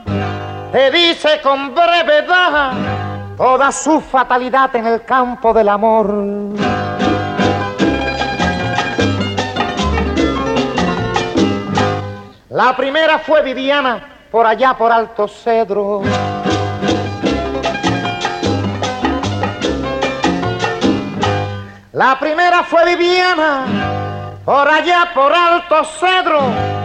te 0.72 0.90
dice 0.90 1.40
con 1.40 1.72
brevedad 1.72 2.72
toda 3.36 3.70
su 3.70 4.00
fatalidad 4.00 4.74
en 4.74 4.88
el 4.88 5.04
campo 5.04 5.54
del 5.54 5.68
amor. 5.68 6.12
La 12.50 12.76
primera 12.76 13.20
fue 13.20 13.40
Viviana, 13.42 14.26
por 14.32 14.44
allá 14.44 14.74
por 14.74 14.90
Alto 14.90 15.28
Cedro. 15.28 16.02
La 21.99 22.16
primera 22.16 22.62
fue 22.62 22.94
Viviana, 22.94 23.64
por 24.44 24.68
allá 24.68 25.11
por 25.12 25.32
Alto 25.32 25.82
Cedro, 25.82 26.42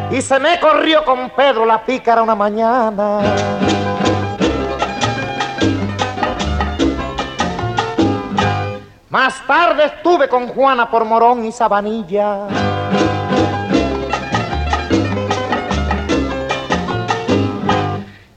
y 0.10 0.20
se 0.24 0.40
me 0.40 0.60
corrió 0.60 1.06
con 1.06 1.30
Pedro 1.30 1.68
la 1.68 1.86
pícara 1.86 2.24
una 2.24 2.34
mañana. 2.34 3.20
Más 9.12 9.46
tarde 9.46 9.86
estuve 9.86 10.28
con 10.28 10.48
Juana 10.48 10.90
por 10.90 11.06
Morón 11.06 11.46
y 11.46 11.52
Sabanilla. 11.52 12.48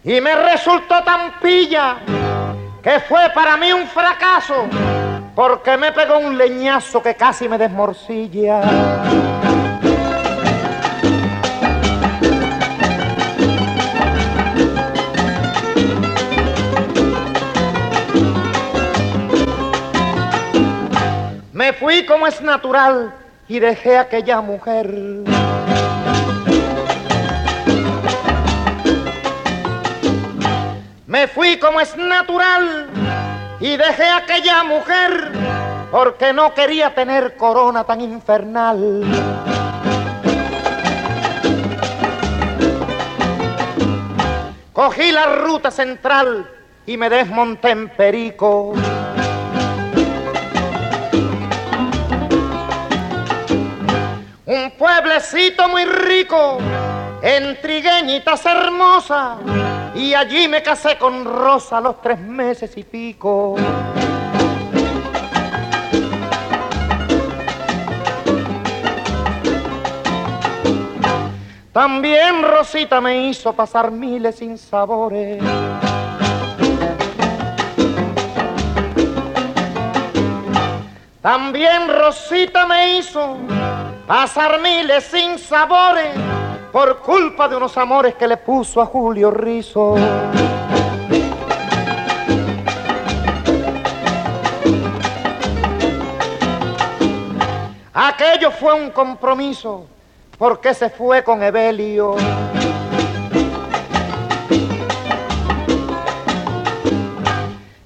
Y 0.05 0.21
me 0.21 0.35
resultó 0.35 1.03
tan 1.03 1.41
pilla 1.41 1.97
que 2.83 3.01
fue 3.01 3.31
para 3.35 3.57
mí 3.57 3.73
un 3.73 3.87
fracaso 3.87 4.67
porque 5.37 5.77
me 5.77 5.93
pegó 5.93 6.19
un 6.19 6.39
leñazo 6.39 7.03
que 7.03 7.15
casi 7.15 7.47
me 7.47 7.59
desmorcilla. 7.59 8.63
Me 21.53 21.75
fui 21.75 22.07
como 22.07 22.27
es 22.27 22.41
natural 22.41 23.15
y 23.47 23.59
dejé 23.59 23.99
a 23.99 24.01
aquella 24.03 24.41
mujer. 24.41 24.91
Me 31.07 31.29
fui 31.29 31.59
como 31.59 31.79
es 31.79 31.95
natural 31.95 32.86
y 33.61 33.77
dejé 33.77 34.09
aquella 34.09 34.65
mujer 34.65 35.33
porque 35.91 36.33
no 36.33 36.53
quería 36.53 36.95
tener 36.95 37.37
corona 37.37 37.85
tan 37.85 38.01
infernal. 38.01 39.03
Cogí 44.73 45.11
la 45.11 45.37
ruta 45.37 45.71
central 45.71 46.51
y 46.85 46.97
me 46.97 47.09
desmonté 47.09 47.71
en 47.71 47.89
Perico. 47.89 48.75
Un 54.45 54.71
pueblecito 54.79 55.69
muy 55.69 55.85
rico, 55.87 56.59
en 57.29 57.61
trigueñitas 57.61 58.45
y 59.97 60.15
allí 60.15 60.47
me 60.47 60.63
casé 60.63 60.97
con 60.97 61.25
Rosa 61.25 61.81
los 61.81 62.01
tres 62.01 62.21
meses 62.21 62.77
y 62.77 62.85
pico. 62.85 63.57
También 71.73 72.45
Rosita 72.45 73.01
me 73.01 73.27
hizo 73.27 73.53
pasar 73.53 73.91
miles 73.91 74.37
sin 74.37 74.57
sabores. 74.57 75.43
También 81.21 81.89
Rosita 81.89 82.69
me 82.69 82.99
hizo 82.99 83.37
pasar 84.07 84.61
miles 84.61 85.03
sin 85.03 85.37
sabores 85.41 86.15
por 86.77 86.99
culpa 86.99 87.49
de 87.49 87.57
unos 87.57 87.75
amores 87.79 88.17
que 88.17 88.29
le 88.29 88.37
puso 88.37 88.83
a 88.83 88.85
Julio 88.85 89.31
Rizo. 89.31 89.95
Aquello 97.95 98.51
fue 98.51 98.75
un 98.75 98.91
compromiso 98.91 99.87
porque 100.37 100.75
se 100.75 100.91
fue 100.91 101.25
con 101.25 101.43
Evelio. 101.43 102.15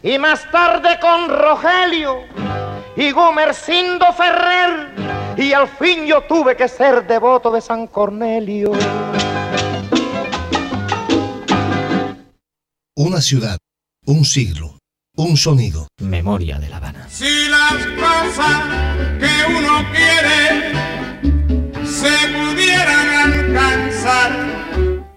Y 0.03 0.18
más 0.18 0.51
tarde 0.51 0.99
con 1.01 1.28
Rogelio 1.28 2.22
y 2.97 3.12
Gumercindo 3.12 4.12
Ferrer. 4.14 5.10
Y 5.41 5.55
al 5.55 5.68
fin 5.68 6.05
yo 6.05 6.22
tuve 6.28 6.55
que 6.55 6.68
ser 6.68 7.07
devoto 7.07 7.51
de 7.51 7.62
San 7.62 7.86
Cornelio. 7.86 8.72
Una 12.95 13.22
ciudad, 13.22 13.57
un 14.05 14.26
siglo, 14.26 14.78
un 15.16 15.38
sonido. 15.38 15.88
Memoria 16.03 16.59
de 16.59 16.68
La 16.68 16.76
Habana. 16.76 17.09
Si 17.09 17.49
las 17.49 17.72
cosas 17.97 18.66
que 19.18 19.30
uno 19.49 19.82
quiere 19.91 20.74
se 21.86 22.12
pudieran 22.36 23.32
alcanzar. 23.32 24.32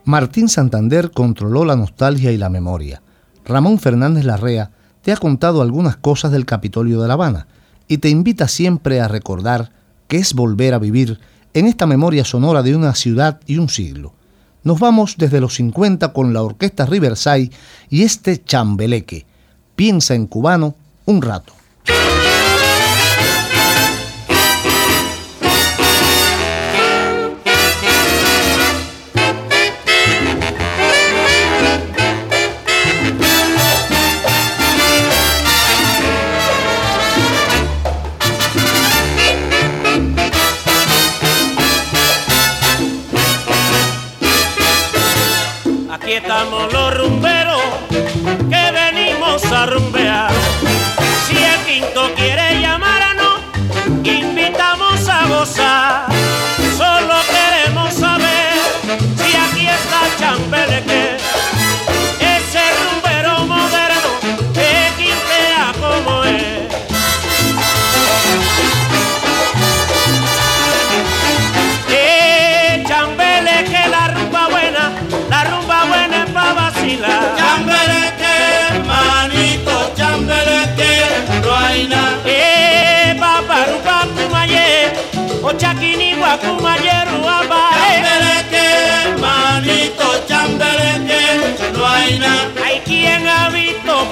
Martín 0.05 0.47
Santander 0.47 1.11
controló 1.11 1.65
la 1.65 1.76
nostalgia 1.76 2.32
y 2.32 2.38
la 2.38 2.47
memoria. 2.47 3.03
Ramón 3.43 3.78
Fernández 3.78 4.24
Larrea 4.24 4.71
te 5.01 5.11
ha 5.11 5.17
contado 5.17 5.61
algunas 5.61 5.97
cosas 5.97 6.32
del 6.32 6.45
Capitolio 6.45 7.01
de 7.01 7.09
La 7.09 7.15
Habana 7.15 7.47
y 7.89 7.97
te 7.97 8.07
invita 8.07 8.47
siempre 8.47 9.01
a 9.01 9.09
recordar 9.09 9.82
que 10.14 10.20
es 10.20 10.36
volver 10.36 10.76
a 10.76 10.78
vivir 10.78 11.20
en 11.55 11.66
esta 11.66 11.88
memoria 11.88 12.24
sonora 12.24 12.61
de 12.61 12.76
una 12.76 12.93
ciudad 12.93 13.39
y 13.47 13.57
un 13.57 13.68
siglo. 13.68 14.14
Nos 14.61 14.80
vamos 14.80 15.16
desde 15.18 15.41
los 15.41 15.55
50 15.55 16.14
con 16.14 16.34
la 16.34 16.43
Orquesta 16.43 16.86
Riverside 16.86 17.49
y 17.89 18.03
este 18.03 18.43
chambeleque. 18.43 19.26
Piensa 19.76 20.14
en 20.14 20.28
cubano 20.28 20.76
un 21.05 21.20
rato. 21.20 21.53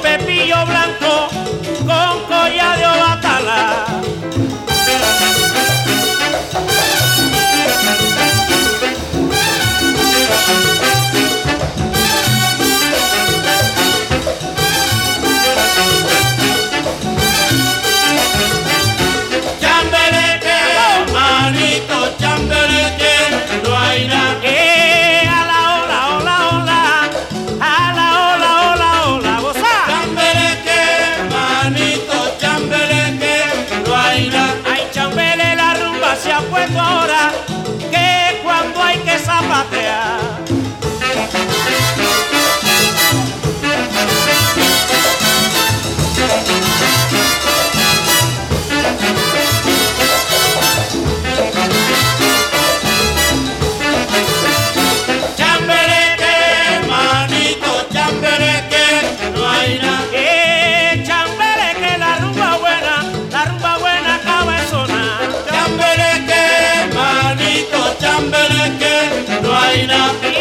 Pepillo 0.02 0.66
blanco 0.66 1.61
China. 69.72 70.41